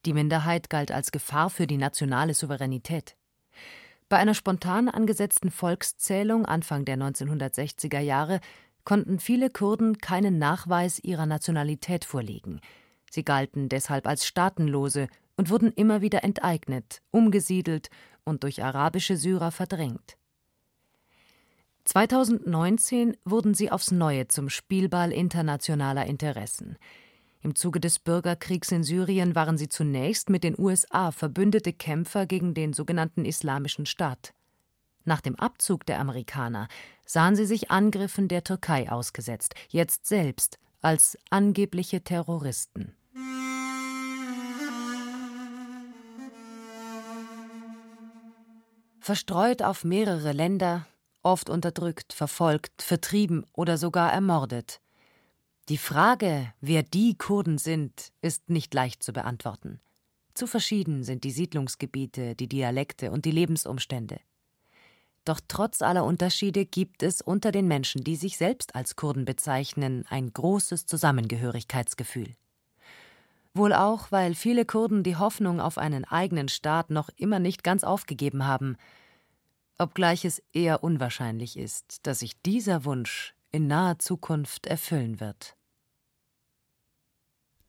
Die 0.04 0.12
Minderheit 0.12 0.68
galt 0.68 0.92
als 0.92 1.10
Gefahr 1.10 1.48
für 1.48 1.66
die 1.66 1.78
nationale 1.78 2.34
Souveränität. 2.34 3.16
Bei 4.10 4.18
einer 4.18 4.34
spontan 4.34 4.90
angesetzten 4.90 5.50
Volkszählung 5.50 6.44
Anfang 6.44 6.84
der 6.84 6.98
1960er 6.98 8.00
Jahre 8.00 8.38
konnten 8.84 9.18
viele 9.18 9.48
Kurden 9.48 9.96
keinen 9.96 10.36
Nachweis 10.36 10.98
ihrer 10.98 11.24
Nationalität 11.24 12.04
vorlegen. 12.04 12.60
Sie 13.10 13.24
galten 13.24 13.70
deshalb 13.70 14.06
als 14.06 14.26
Staatenlose 14.26 15.08
und 15.38 15.48
wurden 15.48 15.72
immer 15.72 16.02
wieder 16.02 16.22
enteignet, 16.22 17.00
umgesiedelt 17.12 17.88
und 18.24 18.42
durch 18.42 18.62
arabische 18.62 19.16
Syrer 19.16 19.52
verdrängt. 19.52 20.18
2019 21.84 23.16
wurden 23.24 23.54
sie 23.54 23.70
aufs 23.70 23.90
Neue 23.90 24.28
zum 24.28 24.48
Spielball 24.48 25.12
internationaler 25.12 26.06
Interessen. 26.06 26.76
Im 27.42 27.54
Zuge 27.54 27.80
des 27.80 27.98
Bürgerkriegs 27.98 28.70
in 28.70 28.84
Syrien 28.84 29.34
waren 29.34 29.56
sie 29.56 29.68
zunächst 29.68 30.28
mit 30.28 30.44
den 30.44 30.58
USA 30.58 31.10
verbündete 31.10 31.72
Kämpfer 31.72 32.26
gegen 32.26 32.52
den 32.52 32.74
sogenannten 32.74 33.24
Islamischen 33.24 33.86
Staat. 33.86 34.34
Nach 35.04 35.22
dem 35.22 35.36
Abzug 35.36 35.86
der 35.86 35.98
Amerikaner 36.00 36.68
sahen 37.06 37.34
sie 37.34 37.46
sich 37.46 37.70
Angriffen 37.70 38.28
der 38.28 38.44
Türkei 38.44 38.90
ausgesetzt, 38.90 39.54
jetzt 39.68 40.06
selbst 40.06 40.58
als 40.82 41.18
angebliche 41.30 42.04
Terroristen. 42.04 42.94
Verstreut 49.00 49.62
auf 49.62 49.82
mehrere 49.82 50.32
Länder 50.32 50.86
oft 51.22 51.50
unterdrückt, 51.50 52.12
verfolgt, 52.12 52.82
vertrieben 52.82 53.44
oder 53.52 53.78
sogar 53.78 54.12
ermordet. 54.12 54.80
Die 55.68 55.78
Frage, 55.78 56.52
wer 56.60 56.82
die 56.82 57.16
Kurden 57.16 57.58
sind, 57.58 58.12
ist 58.22 58.50
nicht 58.50 58.74
leicht 58.74 59.02
zu 59.02 59.12
beantworten. 59.12 59.80
Zu 60.34 60.46
verschieden 60.46 61.04
sind 61.04 61.24
die 61.24 61.30
Siedlungsgebiete, 61.30 62.34
die 62.34 62.48
Dialekte 62.48 63.10
und 63.10 63.24
die 63.24 63.30
Lebensumstände. 63.30 64.20
Doch 65.24 65.40
trotz 65.46 65.82
aller 65.82 66.04
Unterschiede 66.04 66.64
gibt 66.64 67.02
es 67.02 67.20
unter 67.20 67.52
den 67.52 67.68
Menschen, 67.68 68.02
die 68.02 68.16
sich 68.16 68.36
selbst 68.36 68.74
als 68.74 68.96
Kurden 68.96 69.24
bezeichnen, 69.24 70.04
ein 70.08 70.32
großes 70.32 70.86
Zusammengehörigkeitsgefühl. 70.86 72.34
Wohl 73.52 73.72
auch, 73.72 74.10
weil 74.10 74.34
viele 74.34 74.64
Kurden 74.64 75.02
die 75.02 75.16
Hoffnung 75.16 75.60
auf 75.60 75.76
einen 75.76 76.04
eigenen 76.04 76.48
Staat 76.48 76.90
noch 76.90 77.10
immer 77.16 77.38
nicht 77.38 77.64
ganz 77.64 77.84
aufgegeben 77.84 78.46
haben, 78.46 78.76
obgleich 79.80 80.24
es 80.24 80.42
eher 80.52 80.84
unwahrscheinlich 80.84 81.56
ist, 81.56 82.06
dass 82.06 82.20
sich 82.20 82.40
dieser 82.42 82.84
Wunsch 82.84 83.34
in 83.50 83.66
naher 83.66 83.98
Zukunft 83.98 84.66
erfüllen 84.66 85.20
wird. 85.20 85.56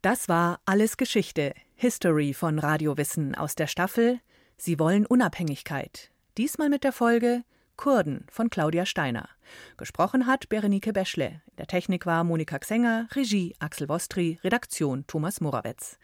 Das 0.01 0.29
war 0.29 0.59
Alles 0.65 0.97
Geschichte, 0.97 1.53
History 1.75 2.33
von 2.33 2.59
Radiowissen 2.59 3.35
aus 3.35 3.55
der 3.55 3.67
Staffel 3.67 4.19
Sie 4.63 4.77
wollen 4.77 5.07
Unabhängigkeit. 5.07 6.11
Diesmal 6.37 6.69
mit 6.69 6.83
der 6.83 6.91
Folge 6.91 7.43
Kurden 7.77 8.27
von 8.29 8.51
Claudia 8.51 8.85
Steiner. 8.85 9.27
Gesprochen 9.75 10.27
hat 10.27 10.49
Berenike 10.49 10.93
Beschle. 10.93 11.41
In 11.49 11.55
der 11.57 11.65
Technik 11.65 12.05
war 12.05 12.23
Monika 12.23 12.59
Xenger, 12.59 13.07
Regie 13.15 13.55
Axel 13.57 13.89
Wostri, 13.89 14.37
Redaktion 14.43 15.07
Thomas 15.07 15.41
Morawetz. 15.41 15.97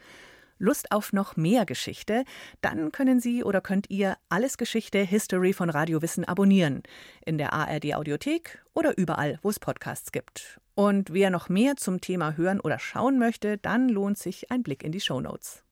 Lust 0.59 0.91
auf 0.91 1.13
noch 1.13 1.35
mehr 1.35 1.65
Geschichte? 1.65 2.23
Dann 2.61 2.91
können 2.91 3.19
Sie 3.19 3.43
oder 3.43 3.61
könnt 3.61 3.89
ihr 3.89 4.17
alles 4.29 4.57
Geschichte 4.57 4.99
History 4.99 5.53
von 5.53 5.69
Radiowissen 5.69 6.25
abonnieren. 6.25 6.83
In 7.25 7.37
der 7.37 7.53
ARD 7.53 7.95
Audiothek 7.95 8.63
oder 8.73 8.97
überall, 8.97 9.39
wo 9.41 9.49
es 9.49 9.59
Podcasts 9.59 10.11
gibt. 10.11 10.59
Und 10.75 11.11
wer 11.11 11.29
noch 11.29 11.49
mehr 11.49 11.75
zum 11.75 12.01
Thema 12.01 12.37
hören 12.37 12.59
oder 12.59 12.79
schauen 12.79 13.17
möchte, 13.17 13.57
dann 13.57 13.89
lohnt 13.89 14.17
sich 14.17 14.51
ein 14.51 14.63
Blick 14.63 14.83
in 14.83 14.91
die 14.91 15.01
Show 15.01 15.21
Notes. 15.21 15.63